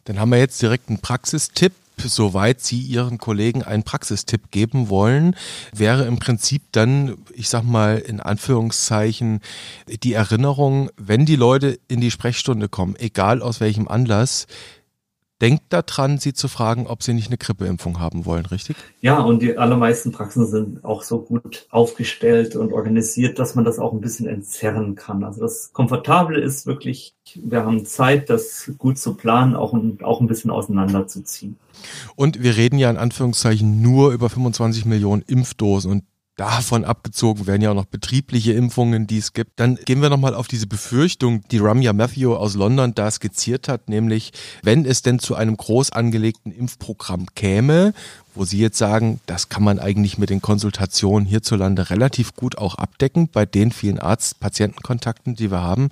Dann 0.05 0.19
haben 0.19 0.29
wir 0.29 0.39
jetzt 0.39 0.61
direkt 0.61 0.89
einen 0.89 0.99
Praxistipp. 0.99 1.73
Soweit 1.97 2.59
Sie 2.59 2.81
Ihren 2.81 3.17
Kollegen 3.17 3.63
einen 3.63 3.83
Praxistipp 3.83 4.51
geben 4.51 4.89
wollen, 4.89 5.35
wäre 5.73 6.05
im 6.05 6.19
Prinzip 6.19 6.61
dann, 6.73 7.15
ich 7.33 7.47
sag 7.47 7.63
mal 7.63 7.97
in 7.99 8.19
Anführungszeichen, 8.19 9.39
die 10.03 10.11
Erinnerung, 10.11 10.89
wenn 10.97 11.25
die 11.25 11.37
Leute 11.37 11.79
in 11.87 12.01
die 12.01 12.11
Sprechstunde 12.11 12.67
kommen, 12.67 12.97
egal 12.97 13.41
aus 13.41 13.61
welchem 13.61 13.87
Anlass, 13.87 14.45
denkt 15.41 15.65
daran, 15.69 16.17
sie 16.17 16.33
zu 16.33 16.47
fragen, 16.47 16.87
ob 16.87 17.03
sie 17.03 17.13
nicht 17.13 17.27
eine 17.27 17.37
Grippeimpfung 17.37 17.99
haben 17.99 18.25
wollen, 18.25 18.45
richtig? 18.45 18.77
Ja, 19.01 19.19
und 19.19 19.41
die 19.41 19.57
allermeisten 19.57 20.11
Praxen 20.11 20.47
sind 20.47 20.83
auch 20.85 21.03
so 21.03 21.21
gut 21.21 21.67
aufgestellt 21.71 22.55
und 22.55 22.71
organisiert, 22.71 23.37
dass 23.37 23.55
man 23.55 23.65
das 23.65 23.77
auch 23.77 23.91
ein 23.91 24.01
bisschen 24.01 24.27
entzerren 24.27 24.95
kann. 24.95 25.23
Also 25.23 25.41
das 25.41 25.73
Komfortable 25.73 26.39
ist 26.39 26.65
wirklich, 26.65 27.15
wir 27.35 27.65
haben 27.65 27.85
Zeit, 27.85 28.29
das 28.29 28.71
gut 28.77 28.97
zu 28.97 29.15
planen, 29.15 29.55
auch, 29.55 29.77
auch 30.03 30.21
ein 30.21 30.27
bisschen 30.27 30.51
auseinanderzuziehen. 30.51 31.57
Und 32.15 32.41
wir 32.41 32.55
reden 32.55 32.79
ja 32.79 32.89
in 32.89 32.97
Anführungszeichen 32.97 33.81
nur 33.81 34.13
über 34.13 34.29
25 34.29 34.85
Millionen 34.85 35.21
Impfdosen 35.21 35.91
und 35.91 36.03
Davon 36.35 36.83
abgezogen 36.83 37.47
werden 37.47 37.61
ja 37.61 37.71
auch 37.71 37.75
noch 37.75 37.85
betriebliche 37.85 38.51
Impfungen, 38.51 39.07
die 39.07 39.19
es 39.19 39.31
gibt. 39.31 39.57
Dann 39.57 39.75
gehen 39.75 40.01
wir 40.01 40.09
nochmal 40.09 40.35
auf 40.35 40.49
diese 40.49 40.67
Befürchtung, 40.67 41.43
die 41.49 41.59
Ramya 41.59 41.93
Matthew 41.93 42.35
aus 42.35 42.55
London 42.55 42.93
da 42.93 43.09
skizziert 43.09 43.69
hat, 43.69 43.87
nämlich 43.87 44.33
wenn 44.61 44.85
es 44.85 45.01
denn 45.01 45.19
zu 45.19 45.35
einem 45.35 45.55
groß 45.55 45.93
angelegten 45.93 46.51
Impfprogramm 46.51 47.27
käme, 47.35 47.93
wo 48.35 48.45
Sie 48.45 48.59
jetzt 48.59 48.77
sagen, 48.77 49.19
das 49.25 49.49
kann 49.49 49.63
man 49.63 49.79
eigentlich 49.79 50.17
mit 50.17 50.29
den 50.29 50.41
Konsultationen 50.41 51.25
hierzulande 51.25 51.89
relativ 51.89 52.35
gut 52.35 52.57
auch 52.57 52.75
abdecken, 52.75 53.29
bei 53.31 53.45
den 53.45 53.71
vielen 53.71 53.99
Arzt-Patientenkontakten, 53.99 55.35
die 55.35 55.51
wir 55.51 55.61
haben. 55.61 55.89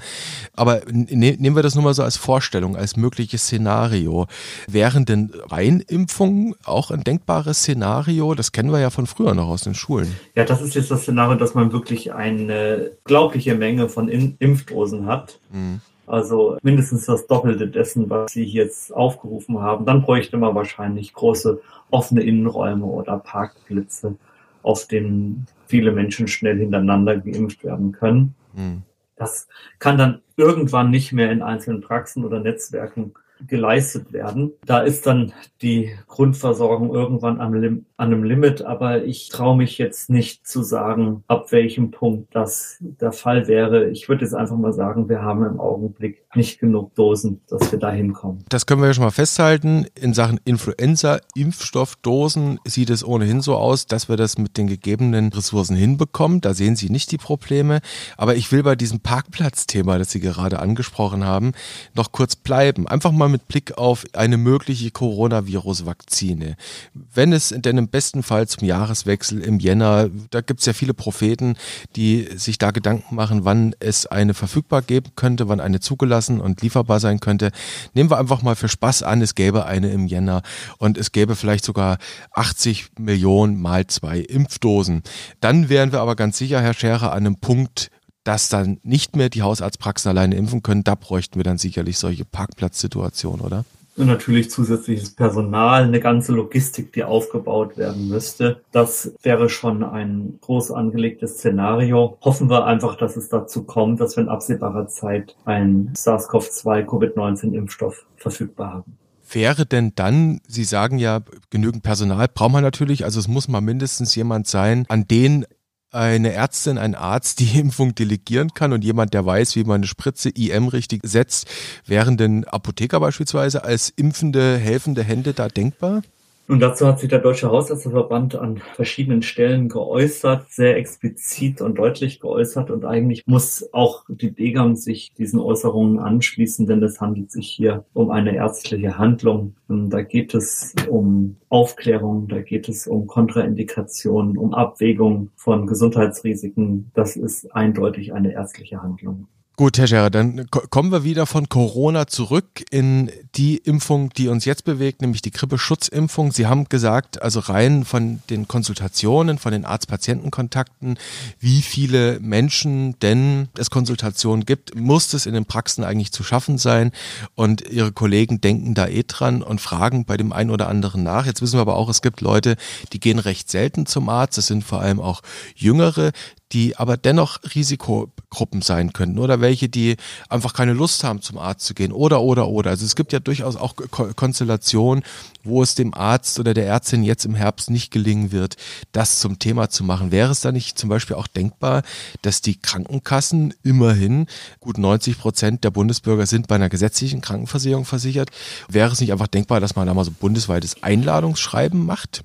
Aber 0.55 0.81
ne 0.89 1.35
nehmen 1.39 1.55
wir 1.55 1.63
das 1.63 1.75
nur 1.75 1.83
mal 1.83 1.93
so 1.93 2.03
als 2.03 2.17
Vorstellung, 2.17 2.75
als 2.75 2.97
mögliches 2.97 3.43
Szenario. 3.43 4.27
Wären 4.67 5.05
denn 5.05 5.31
Reinimpfungen 5.49 6.55
auch 6.65 6.91
ein 6.91 7.03
denkbares 7.03 7.59
Szenario? 7.59 8.35
Das 8.35 8.51
kennen 8.51 8.71
wir 8.71 8.79
ja 8.79 8.89
von 8.89 9.07
früher 9.07 9.33
noch 9.33 9.47
aus 9.47 9.63
den 9.63 9.75
Schulen. 9.75 10.13
Ja, 10.35 10.45
das 10.45 10.61
ist 10.61 10.75
jetzt 10.75 10.91
das 10.91 11.03
Szenario, 11.03 11.35
dass 11.35 11.53
man 11.53 11.71
wirklich 11.71 12.13
eine 12.13 12.91
glaubliche 13.03 13.55
Menge 13.55 13.89
von 13.89 14.09
Impfdosen 14.09 15.05
hat. 15.05 15.39
Mhm. 15.51 15.81
Also 16.05 16.57
mindestens 16.61 17.05
das 17.05 17.27
Doppelte 17.27 17.67
dessen, 17.67 18.09
was 18.09 18.31
Sie 18.33 18.43
jetzt 18.43 18.93
aufgerufen 18.93 19.59
haben. 19.61 19.85
Dann 19.85 20.01
bräuchte 20.01 20.37
man 20.37 20.53
wahrscheinlich 20.55 21.13
große 21.13 21.61
offene 21.91 22.23
Innenräume 22.23 22.85
oder 22.85 23.19
Parkplätze, 23.19 24.15
auf 24.63 24.87
denen 24.87 25.47
viele 25.67 25.91
Menschen 25.91 26.27
schnell 26.27 26.57
hintereinander 26.57 27.17
geimpft 27.17 27.63
werden 27.63 27.93
können. 27.93 28.35
Mhm. 28.53 28.83
Das 29.15 29.47
kann 29.79 29.97
dann 29.97 30.21
irgendwann 30.35 30.89
nicht 30.89 31.13
mehr 31.13 31.31
in 31.31 31.41
einzelnen 31.41 31.81
Praxen 31.81 32.25
oder 32.25 32.39
Netzwerken 32.39 33.13
geleistet 33.47 34.13
werden. 34.13 34.53
Da 34.65 34.79
ist 34.79 35.05
dann 35.05 35.33
die 35.61 35.91
Grundversorgung 36.07 36.93
irgendwann 36.93 37.39
am 37.39 37.53
Lim 37.53 37.85
an 37.97 38.11
einem 38.11 38.23
Limit, 38.23 38.63
aber 38.63 39.05
ich 39.05 39.29
traue 39.29 39.55
mich 39.55 39.77
jetzt 39.77 40.09
nicht 40.09 40.45
zu 40.45 40.61
sagen, 40.61 41.23
ab 41.27 41.51
welchem 41.51 41.91
Punkt 41.91 42.35
das 42.35 42.77
der 42.81 43.13
Fall 43.13 43.47
wäre. 43.47 43.89
Ich 43.89 44.09
würde 44.09 44.25
jetzt 44.25 44.33
einfach 44.33 44.57
mal 44.57 44.73
sagen, 44.73 45.07
wir 45.07 45.21
haben 45.21 45.45
im 45.45 45.59
Augenblick 45.59 46.23
nicht 46.35 46.59
genug 46.59 46.93
Dosen, 46.95 47.41
dass 47.47 47.71
wir 47.71 47.79
da 47.79 47.91
hinkommen. 47.91 48.43
Das 48.49 48.65
können 48.65 48.81
wir 48.81 48.87
ja 48.87 48.93
schon 48.93 49.05
mal 49.05 49.11
festhalten. 49.11 49.85
In 49.95 50.13
Sachen 50.13 50.39
Influenza-Impfstoffdosen 50.43 52.59
sieht 52.65 52.89
es 52.89 53.05
ohnehin 53.05 53.41
so 53.41 53.55
aus, 53.55 53.85
dass 53.85 54.09
wir 54.09 54.17
das 54.17 54.37
mit 54.37 54.57
den 54.57 54.67
gegebenen 54.67 55.31
Ressourcen 55.31 55.77
hinbekommen. 55.77 56.41
Da 56.41 56.53
sehen 56.53 56.75
Sie 56.75 56.89
nicht 56.89 57.11
die 57.11 57.17
Probleme. 57.17 57.79
Aber 58.17 58.35
ich 58.35 58.51
will 58.51 58.63
bei 58.63 58.75
diesem 58.75 58.99
Parkplatzthema, 58.99 59.97
das 59.97 60.11
Sie 60.11 60.19
gerade 60.19 60.59
angesprochen 60.59 61.25
haben, 61.25 61.53
noch 61.95 62.11
kurz 62.11 62.35
bleiben. 62.35 62.87
Einfach 62.87 63.11
mal 63.11 63.29
mit 63.33 63.49
Blick 63.49 63.77
auf 63.77 64.05
eine 64.13 64.37
mögliche 64.37 64.91
Coronavirus-Vakzine. 64.91 66.55
Wenn 66.93 67.33
es 67.33 67.53
denn 67.55 67.77
im 67.77 67.89
besten 67.89 68.23
Fall 68.23 68.47
zum 68.47 68.65
Jahreswechsel 68.65 69.41
im 69.41 69.59
Jänner, 69.59 70.09
da 70.29 70.39
gibt 70.39 70.61
es 70.61 70.65
ja 70.65 70.73
viele 70.73 70.93
Propheten, 70.93 71.57
die 71.97 72.29
sich 72.35 72.57
da 72.57 72.71
Gedanken 72.71 73.15
machen, 73.15 73.43
wann 73.43 73.75
es 73.79 74.05
eine 74.05 74.33
verfügbar 74.33 74.81
geben 74.81 75.11
könnte, 75.15 75.49
wann 75.49 75.59
eine 75.59 75.81
zugelassen 75.81 76.39
und 76.39 76.61
lieferbar 76.61 77.01
sein 77.01 77.19
könnte. 77.19 77.51
Nehmen 77.93 78.09
wir 78.09 78.19
einfach 78.19 78.43
mal 78.43 78.55
für 78.55 78.69
Spaß 78.69 79.03
an, 79.03 79.21
es 79.21 79.35
gäbe 79.35 79.65
eine 79.65 79.91
im 79.91 80.07
Jänner 80.07 80.43
und 80.77 80.97
es 80.97 81.11
gäbe 81.11 81.35
vielleicht 81.35 81.65
sogar 81.65 81.97
80 82.31 82.91
Millionen 82.99 83.59
mal 83.59 83.87
zwei 83.87 84.19
Impfdosen. 84.19 85.03
Dann 85.41 85.67
wären 85.67 85.91
wir 85.91 85.99
aber 85.99 86.15
ganz 86.15 86.37
sicher, 86.37 86.61
Herr 86.61 86.73
Scherer, 86.73 87.11
an 87.11 87.25
einem 87.25 87.37
Punkt, 87.37 87.89
dass 88.23 88.49
dann 88.49 88.79
nicht 88.83 89.15
mehr 89.15 89.29
die 89.29 89.41
Hausarztpraxen 89.41 90.09
alleine 90.09 90.35
impfen 90.35 90.63
können, 90.63 90.83
da 90.83 90.95
bräuchten 90.95 91.37
wir 91.37 91.43
dann 91.43 91.57
sicherlich 91.57 91.97
solche 91.97 92.25
Parkplatzsituationen, 92.25 93.41
oder? 93.41 93.65
Und 93.95 94.07
natürlich 94.07 94.49
zusätzliches 94.49 95.11
Personal, 95.11 95.83
eine 95.83 95.99
ganze 95.99 96.31
Logistik, 96.31 96.93
die 96.93 97.03
aufgebaut 97.03 97.77
werden 97.77 98.07
müsste. 98.07 98.61
Das 98.71 99.13
wäre 99.21 99.49
schon 99.49 99.83
ein 99.83 100.39
groß 100.41 100.71
angelegtes 100.71 101.35
Szenario. 101.35 102.17
Hoffen 102.21 102.49
wir 102.49 102.65
einfach, 102.65 102.97
dass 102.97 103.17
es 103.17 103.29
dazu 103.29 103.63
kommt, 103.63 104.01
dass 104.01 104.15
wir 104.15 104.23
in 104.23 104.29
absehbarer 104.29 104.87
Zeit 104.87 105.35
einen 105.45 105.93
SARS-CoV-2 105.95 106.85
Covid-19 106.85 107.53
Impfstoff 107.53 108.05
verfügbar 108.17 108.73
haben 108.73 108.97
wäre 109.35 109.65
denn 109.65 109.93
dann, 109.95 110.41
Sie 110.47 110.63
sagen 110.63 110.99
ja, 110.99 111.21
genügend 111.49 111.81
Personal 111.81 112.27
braucht 112.31 112.51
man 112.51 112.61
natürlich, 112.63 113.03
also 113.03 113.19
es 113.19 113.27
muss 113.27 113.47
mal 113.47 113.61
mindestens 113.61 114.13
jemand 114.13 114.45
sein, 114.45 114.85
an 114.89 115.07
den 115.07 115.45
eine 115.93 116.33
Ärztin, 116.33 116.77
ein 116.77 116.95
Arzt 116.95 117.39
die 117.39 117.59
Impfung 117.59 117.95
delegieren 117.95 118.53
kann 118.53 118.73
und 118.73 118.83
jemand, 118.83 119.13
der 119.13 119.25
weiß, 119.25 119.55
wie 119.55 119.63
man 119.63 119.75
eine 119.75 119.87
Spritze 119.87 120.29
IM 120.29 120.67
richtig 120.67 121.01
setzt, 121.05 121.47
wären 121.85 122.17
denn 122.17 122.45
Apotheker 122.45 122.99
beispielsweise 122.99 123.63
als 123.63 123.89
impfende, 123.89 124.57
helfende 124.57 125.03
Hände 125.03 125.33
da 125.33 125.47
denkbar? 125.47 126.01
Und 126.45 126.59
dazu 126.59 126.85
hat 126.85 126.99
sich 126.99 127.09
der 127.09 127.19
Deutsche 127.19 127.49
Hausärzteverband 127.49 128.35
an 128.35 128.57
verschiedenen 128.75 129.21
Stellen 129.21 129.69
geäußert, 129.69 130.51
sehr 130.51 130.75
explizit 130.75 131.61
und 131.61 131.75
deutlich 131.75 132.19
geäußert. 132.19 132.69
Und 132.69 132.83
eigentlich 132.83 133.23
muss 133.25 133.69
auch 133.71 134.03
die 134.09 134.31
Degam 134.31 134.75
sich 134.75 135.13
diesen 135.17 135.39
Äußerungen 135.39 135.99
anschließen, 135.99 136.67
denn 136.67 136.83
es 136.83 136.99
handelt 136.99 137.31
sich 137.31 137.49
hier 137.49 137.85
um 137.93 138.11
eine 138.11 138.35
ärztliche 138.35 138.97
Handlung. 138.97 139.55
Und 139.69 139.89
da 139.89 140.01
geht 140.01 140.33
es 140.33 140.75
um 140.89 141.37
Aufklärung, 141.47 142.27
da 142.27 142.41
geht 142.41 142.67
es 142.67 142.87
um 142.87 143.07
Kontraindikationen, 143.07 144.37
um 144.37 144.53
Abwägung 144.53 145.31
von 145.37 145.65
Gesundheitsrisiken. 145.65 146.91
Das 146.93 147.15
ist 147.15 147.55
eindeutig 147.55 148.13
eine 148.13 148.33
ärztliche 148.33 148.81
Handlung. 148.81 149.27
Gut, 149.55 149.77
Herr 149.77 149.85
Scherer, 149.85 150.09
dann 150.09 150.49
kommen 150.49 150.91
wir 150.91 151.03
wieder 151.03 151.27
von 151.27 151.47
Corona 151.47 152.07
zurück 152.07 152.65
in 152.71 153.11
die 153.35 153.57
Impfung, 153.57 154.09
die 154.09 154.27
uns 154.27 154.45
jetzt 154.45 154.63
bewegt, 154.63 155.03
nämlich 155.03 155.21
die 155.21 155.29
Grippeschutzimpfung. 155.29 156.31
Sie 156.31 156.47
haben 156.47 156.69
gesagt, 156.69 157.21
also 157.21 157.39
rein 157.39 157.85
von 157.85 158.23
den 158.31 158.47
Konsultationen, 158.47 159.37
von 159.37 159.51
den 159.51 159.63
Arzt-Patienten-Kontakten, 159.63 160.97
wie 161.39 161.61
viele 161.61 162.19
Menschen 162.19 162.97
denn 163.01 163.49
es 163.55 163.69
Konsultationen 163.69 164.43
gibt, 164.43 164.73
muss 164.73 165.13
es 165.13 165.27
in 165.27 165.35
den 165.35 165.45
Praxen 165.45 165.83
eigentlich 165.83 166.11
zu 166.11 166.23
schaffen 166.23 166.57
sein. 166.57 166.91
Und 167.35 167.61
Ihre 167.69 167.91
Kollegen 167.91 168.41
denken 168.41 168.73
da 168.73 168.87
eh 168.87 169.03
dran 169.03 169.43
und 169.43 169.61
fragen 169.61 170.05
bei 170.05 170.17
dem 170.17 170.33
einen 170.33 170.49
oder 170.49 170.67
anderen 170.67 171.03
nach. 171.03 171.27
Jetzt 171.27 171.43
wissen 171.43 171.57
wir 171.57 171.61
aber 171.61 171.75
auch, 171.75 171.89
es 171.89 172.01
gibt 172.01 172.21
Leute, 172.21 172.55
die 172.91 172.99
gehen 172.99 173.19
recht 173.19 173.51
selten 173.51 173.85
zum 173.85 174.09
Arzt. 174.09 174.39
Es 174.39 174.47
sind 174.47 174.63
vor 174.63 174.81
allem 174.81 174.99
auch 174.99 175.21
Jüngere, 175.55 176.11
die 176.53 176.77
aber 176.77 176.97
dennoch 176.97 177.39
Risikogruppen 177.55 178.61
sein 178.61 178.93
könnten 178.93 179.17
oder 179.17 179.41
welche, 179.41 179.69
die 179.69 179.97
einfach 180.29 180.53
keine 180.53 180.73
Lust 180.73 181.03
haben, 181.03 181.21
zum 181.21 181.37
Arzt 181.37 181.65
zu 181.65 181.73
gehen 181.73 181.91
oder, 181.91 182.21
oder, 182.21 182.47
oder. 182.47 182.69
Also 182.69 182.85
es 182.85 182.95
gibt 182.95 183.11
ja 183.11 183.19
durchaus 183.19 183.55
auch 183.55 183.75
Konstellationen, 183.75 185.03
wo 185.43 185.63
es 185.63 185.75
dem 185.75 185.93
Arzt 185.93 186.39
oder 186.39 186.53
der 186.53 186.67
Ärztin 186.67 187.03
jetzt 187.03 187.25
im 187.25 187.35
Herbst 187.35 187.69
nicht 187.69 187.91
gelingen 187.91 188.31
wird, 188.31 188.55
das 188.91 189.19
zum 189.19 189.39
Thema 189.39 189.69
zu 189.69 189.83
machen. 189.83 190.11
Wäre 190.11 190.31
es 190.31 190.41
da 190.41 190.51
nicht 190.51 190.77
zum 190.77 190.89
Beispiel 190.89 191.15
auch 191.15 191.27
denkbar, 191.27 191.83
dass 192.21 192.41
die 192.41 192.55
Krankenkassen 192.55 193.53
immerhin 193.63 194.27
gut 194.59 194.77
90 194.77 195.17
Prozent 195.17 195.63
der 195.63 195.71
Bundesbürger 195.71 196.27
sind 196.27 196.47
bei 196.47 196.55
einer 196.55 196.69
gesetzlichen 196.69 197.21
Krankenversicherung 197.21 197.85
versichert? 197.85 198.29
Wäre 198.69 198.91
es 198.91 199.01
nicht 199.01 199.11
einfach 199.11 199.27
denkbar, 199.27 199.59
dass 199.59 199.75
man 199.75 199.87
da 199.87 199.93
mal 199.93 200.05
so 200.05 200.11
bundesweites 200.11 200.83
Einladungsschreiben 200.83 201.85
macht? 201.85 202.23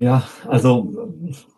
Ja, 0.00 0.24
also 0.48 1.12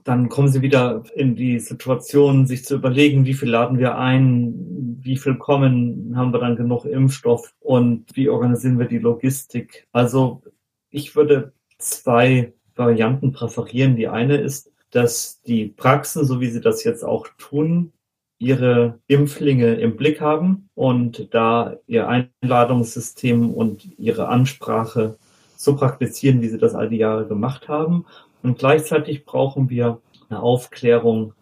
dann 0.04 0.28
kommen 0.28 0.48
sie 0.48 0.62
wieder 0.62 1.04
in 1.14 1.36
die 1.36 1.58
Situation, 1.58 2.46
sich 2.46 2.64
zu 2.64 2.74
überlegen, 2.74 3.24
wie 3.24 3.34
viel 3.34 3.50
laden 3.50 3.78
wir 3.78 3.96
ein, 3.96 4.98
wie 5.00 5.16
viel 5.16 5.36
kommen, 5.36 6.14
haben 6.16 6.32
wir 6.32 6.40
dann 6.40 6.56
genug 6.56 6.84
Impfstoff 6.84 7.54
und 7.60 8.06
wie 8.14 8.28
organisieren 8.28 8.78
wir 8.78 8.86
die 8.86 8.98
Logistik. 8.98 9.86
Also 9.92 10.42
ich 10.90 11.14
würde 11.14 11.52
zwei 11.78 12.52
Varianten 12.74 13.32
präferieren. 13.32 13.96
Die 13.96 14.08
eine 14.08 14.36
ist, 14.36 14.72
dass 14.90 15.40
die 15.42 15.66
Praxen, 15.66 16.24
so 16.24 16.40
wie 16.40 16.50
sie 16.50 16.60
das 16.60 16.84
jetzt 16.84 17.04
auch 17.04 17.28
tun, 17.38 17.92
ihre 18.38 18.98
Impflinge 19.06 19.74
im 19.74 19.96
Blick 19.96 20.20
haben 20.20 20.68
und 20.74 21.32
da 21.32 21.76
ihr 21.86 22.08
Einladungssystem 22.08 23.50
und 23.50 23.86
ihre 23.98 24.28
Ansprache 24.28 25.16
so 25.56 25.76
praktizieren, 25.76 26.42
wie 26.42 26.48
sie 26.48 26.58
das 26.58 26.74
all 26.74 26.88
die 26.88 26.96
Jahre 26.96 27.26
gemacht 27.26 27.68
haben 27.68 28.04
und 28.42 28.58
gleichzeitig 28.58 29.24
brauchen 29.24 29.70
wir 29.70 30.00
eine 30.28 30.42
Aufklärung, 30.42 31.34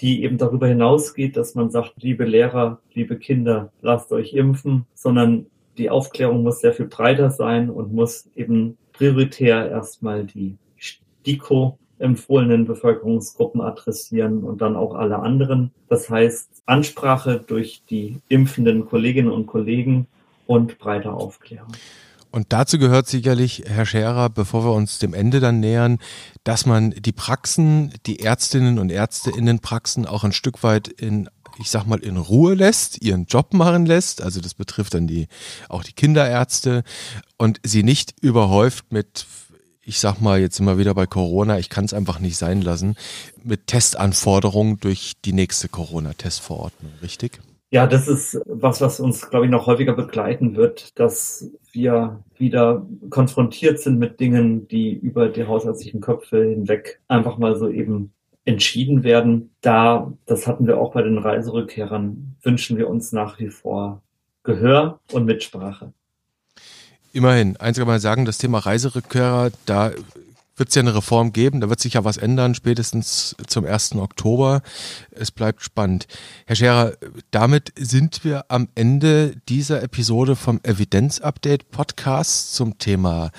die 0.00 0.24
eben 0.24 0.38
darüber 0.38 0.66
hinausgeht, 0.66 1.36
dass 1.36 1.54
man 1.54 1.70
sagt, 1.70 1.94
liebe 2.02 2.24
Lehrer, 2.24 2.80
liebe 2.94 3.18
Kinder, 3.18 3.70
lasst 3.82 4.12
euch 4.12 4.32
impfen, 4.32 4.86
sondern 4.94 5.46
die 5.78 5.90
Aufklärung 5.90 6.42
muss 6.42 6.60
sehr 6.60 6.72
viel 6.72 6.86
breiter 6.86 7.30
sein 7.30 7.70
und 7.70 7.92
muss 7.92 8.28
eben 8.34 8.76
prioritär 8.92 9.70
erstmal 9.70 10.24
die 10.24 10.56
STIKO 10.76 11.78
empfohlenen 11.98 12.64
Bevölkerungsgruppen 12.64 13.60
adressieren 13.60 14.42
und 14.42 14.62
dann 14.62 14.74
auch 14.74 14.94
alle 14.94 15.18
anderen. 15.18 15.70
Das 15.88 16.08
heißt, 16.08 16.62
Ansprache 16.66 17.44
durch 17.46 17.82
die 17.90 18.20
impfenden 18.28 18.86
Kolleginnen 18.86 19.30
und 19.30 19.46
Kollegen 19.46 20.06
und 20.46 20.78
breiter 20.78 21.14
Aufklärung. 21.14 21.72
Und 22.30 22.52
dazu 22.52 22.78
gehört 22.78 23.08
sicherlich, 23.08 23.64
Herr 23.66 23.86
Scherer, 23.86 24.30
bevor 24.30 24.64
wir 24.64 24.72
uns 24.72 24.98
dem 24.98 25.14
Ende 25.14 25.40
dann 25.40 25.60
nähern, 25.60 25.98
dass 26.44 26.64
man 26.64 26.90
die 26.90 27.12
Praxen, 27.12 27.92
die 28.06 28.20
Ärztinnen 28.20 28.78
und 28.78 28.90
Ärzte 28.90 29.30
in 29.30 29.46
den 29.46 29.58
Praxen 29.58 30.06
auch 30.06 30.22
ein 30.22 30.32
Stück 30.32 30.62
weit 30.62 30.88
in 30.88 31.28
ich 31.58 31.68
sag 31.68 31.84
mal, 31.84 31.98
in 31.98 32.16
Ruhe 32.16 32.54
lässt, 32.54 33.02
ihren 33.02 33.26
Job 33.26 33.52
machen 33.52 33.84
lässt. 33.84 34.22
Also 34.22 34.40
das 34.40 34.54
betrifft 34.54 34.94
dann 34.94 35.06
die, 35.06 35.28
auch 35.68 35.84
die 35.84 35.92
Kinderärzte 35.92 36.84
und 37.36 37.60
sie 37.62 37.82
nicht 37.82 38.14
überhäuft 38.22 38.92
mit, 38.92 39.26
ich 39.82 40.00
sag 40.00 40.20
mal 40.20 40.40
jetzt 40.40 40.58
immer 40.58 40.78
wieder 40.78 40.94
bei 40.94 41.06
Corona, 41.06 41.58
ich 41.58 41.68
kann 41.68 41.84
es 41.84 41.92
einfach 41.92 42.18
nicht 42.18 42.38
sein 42.38 42.62
lassen, 42.62 42.96
mit 43.42 43.66
Testanforderungen 43.66 44.78
durch 44.80 45.14
die 45.24 45.34
nächste 45.34 45.68
Corona-Testverordnung, 45.68 46.92
richtig? 47.02 47.40
Ja, 47.72 47.86
das 47.86 48.08
ist 48.08 48.40
was, 48.46 48.80
was 48.80 48.98
uns, 48.98 49.30
glaube 49.30 49.46
ich, 49.46 49.50
noch 49.50 49.66
häufiger 49.66 49.92
begleiten 49.92 50.56
wird, 50.56 50.98
dass 50.98 51.50
wir 51.70 52.24
wieder 52.36 52.84
konfrontiert 53.10 53.78
sind 53.78 53.98
mit 53.98 54.18
Dingen, 54.18 54.66
die 54.66 54.92
über 54.92 55.28
die 55.28 55.46
hausärztlichen 55.46 56.00
Köpfe 56.00 56.44
hinweg 56.44 57.00
einfach 57.06 57.38
mal 57.38 57.56
so 57.56 57.68
eben 57.68 58.12
entschieden 58.44 59.04
werden. 59.04 59.50
Da, 59.60 60.12
das 60.26 60.48
hatten 60.48 60.66
wir 60.66 60.78
auch 60.78 60.92
bei 60.92 61.02
den 61.02 61.18
Reiserückkehrern, 61.18 62.34
wünschen 62.42 62.76
wir 62.76 62.88
uns 62.88 63.12
nach 63.12 63.38
wie 63.38 63.50
vor 63.50 64.02
Gehör 64.42 64.98
und 65.12 65.26
Mitsprache. 65.26 65.92
Immerhin, 67.12 67.56
eins 67.56 67.78
kann 67.78 67.86
man 67.86 68.00
sagen, 68.00 68.24
das 68.24 68.38
Thema 68.38 68.58
Reiserückkehrer, 68.58 69.50
da 69.66 69.92
wird 70.60 70.68
es 70.68 70.74
ja 70.74 70.82
eine 70.82 70.94
Reform 70.94 71.32
geben, 71.32 71.62
da 71.62 71.70
wird 71.70 71.80
sich 71.80 71.94
ja 71.94 72.04
was 72.04 72.18
ändern, 72.18 72.54
spätestens 72.54 73.34
zum 73.46 73.64
1. 73.64 73.96
Oktober. 73.96 74.60
Es 75.10 75.30
bleibt 75.30 75.62
spannend. 75.62 76.06
Herr 76.46 76.54
Scherer, 76.54 76.92
damit 77.30 77.72
sind 77.76 78.24
wir 78.24 78.44
am 78.48 78.68
Ende 78.74 79.36
dieser 79.48 79.82
Episode 79.82 80.36
vom 80.36 80.60
Evidenz-Update 80.62 81.70
Podcast 81.70 82.54
zum 82.54 82.76
Thema 82.76 83.30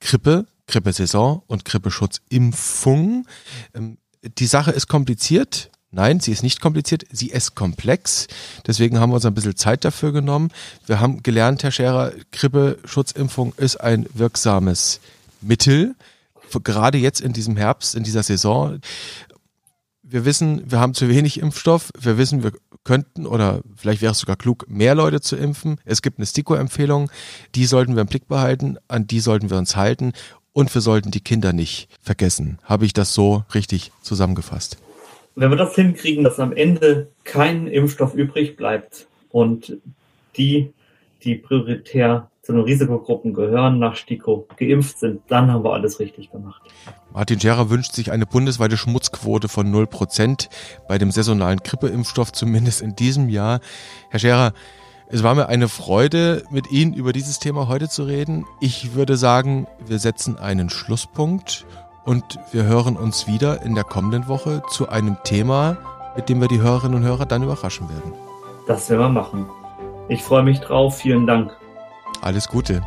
Grippe, 0.00 0.46
Grippesaison 0.68 1.42
und 1.48 1.64
Grippeschutzimpfung. 1.64 3.26
Ähm, 3.74 3.98
die 4.38 4.46
Sache 4.46 4.70
ist 4.70 4.86
kompliziert. 4.86 5.68
Nein, 5.90 6.20
sie 6.20 6.30
ist 6.30 6.44
nicht 6.44 6.60
kompliziert, 6.60 7.04
sie 7.10 7.30
ist 7.30 7.56
komplex. 7.56 8.28
Deswegen 8.68 9.00
haben 9.00 9.10
wir 9.10 9.16
uns 9.16 9.26
ein 9.26 9.34
bisschen 9.34 9.56
Zeit 9.56 9.84
dafür 9.84 10.12
genommen. 10.12 10.52
Wir 10.86 11.00
haben 11.00 11.24
gelernt, 11.24 11.64
Herr 11.64 11.72
Scherer, 11.72 12.12
Grippeschutzimpfung 12.30 13.52
ist 13.56 13.80
ein 13.80 14.06
wirksames 14.14 15.00
Mittel 15.40 15.96
gerade 16.60 16.98
jetzt 16.98 17.20
in 17.20 17.32
diesem 17.32 17.56
Herbst, 17.56 17.94
in 17.94 18.02
dieser 18.02 18.22
Saison, 18.22 18.80
wir 20.02 20.24
wissen, 20.24 20.70
wir 20.70 20.78
haben 20.78 20.94
zu 20.94 21.08
wenig 21.08 21.40
Impfstoff. 21.40 21.90
Wir 21.98 22.18
wissen, 22.18 22.42
wir 22.42 22.52
könnten 22.84 23.26
oder 23.26 23.62
vielleicht 23.76 24.02
wäre 24.02 24.12
es 24.12 24.18
sogar 24.18 24.36
klug, 24.36 24.66
mehr 24.68 24.94
Leute 24.94 25.20
zu 25.20 25.36
impfen. 25.36 25.78
Es 25.84 26.02
gibt 26.02 26.18
eine 26.18 26.26
STIKO-Empfehlung, 26.26 27.10
die 27.54 27.64
sollten 27.64 27.94
wir 27.94 28.02
im 28.02 28.08
Blick 28.08 28.28
behalten, 28.28 28.76
an 28.88 29.06
die 29.06 29.20
sollten 29.20 29.50
wir 29.50 29.56
uns 29.56 29.76
halten 29.76 30.12
und 30.52 30.74
wir 30.74 30.80
sollten 30.80 31.10
die 31.10 31.20
Kinder 31.20 31.52
nicht 31.52 31.88
vergessen. 32.00 32.58
Habe 32.64 32.84
ich 32.84 32.92
das 32.92 33.14
so 33.14 33.44
richtig 33.54 33.92
zusammengefasst? 34.02 34.76
Wenn 35.34 35.50
wir 35.50 35.56
das 35.56 35.74
hinkriegen, 35.74 36.24
dass 36.24 36.38
am 36.38 36.52
Ende 36.52 37.08
kein 37.24 37.66
Impfstoff 37.66 38.14
übrig 38.14 38.56
bleibt 38.56 39.06
und 39.30 39.78
die, 40.36 40.72
die 41.24 41.36
prioritär 41.36 42.30
zu 42.42 42.52
den 42.52 42.62
Risikogruppen 42.62 43.34
gehören, 43.34 43.78
nach 43.78 43.94
STIKO 43.94 44.48
geimpft 44.56 44.98
sind, 44.98 45.22
dann 45.28 45.52
haben 45.52 45.64
wir 45.64 45.72
alles 45.72 46.00
richtig 46.00 46.30
gemacht. 46.32 46.60
Martin 47.12 47.38
Scherer 47.38 47.70
wünscht 47.70 47.92
sich 47.92 48.10
eine 48.10 48.26
bundesweite 48.26 48.76
Schmutzquote 48.76 49.48
von 49.48 49.72
0% 49.72 50.48
bei 50.88 50.98
dem 50.98 51.12
saisonalen 51.12 51.60
Grippeimpfstoff, 51.60 52.32
zumindest 52.32 52.82
in 52.82 52.96
diesem 52.96 53.28
Jahr. 53.28 53.60
Herr 54.10 54.18
Scherer, 54.18 54.52
es 55.08 55.22
war 55.22 55.34
mir 55.36 55.48
eine 55.48 55.68
Freude, 55.68 56.42
mit 56.50 56.72
Ihnen 56.72 56.94
über 56.94 57.12
dieses 57.12 57.38
Thema 57.38 57.68
heute 57.68 57.88
zu 57.88 58.04
reden. 58.04 58.44
Ich 58.60 58.94
würde 58.94 59.16
sagen, 59.16 59.68
wir 59.86 60.00
setzen 60.00 60.36
einen 60.38 60.68
Schlusspunkt 60.68 61.64
und 62.04 62.40
wir 62.50 62.64
hören 62.64 62.96
uns 62.96 63.28
wieder 63.28 63.62
in 63.62 63.76
der 63.76 63.84
kommenden 63.84 64.26
Woche 64.26 64.62
zu 64.68 64.88
einem 64.88 65.16
Thema, 65.22 65.76
mit 66.16 66.28
dem 66.28 66.40
wir 66.40 66.48
die 66.48 66.60
Hörerinnen 66.60 66.96
und 66.96 67.04
Hörer 67.04 67.26
dann 67.26 67.44
überraschen 67.44 67.88
werden. 67.88 68.14
Das 68.66 68.90
werden 68.90 69.00
wir 69.00 69.08
machen. 69.10 69.46
Ich 70.08 70.22
freue 70.22 70.42
mich 70.42 70.60
drauf. 70.60 70.96
Vielen 70.96 71.26
Dank. 71.26 71.56
Alles 72.22 72.46
Gute. 72.46 72.82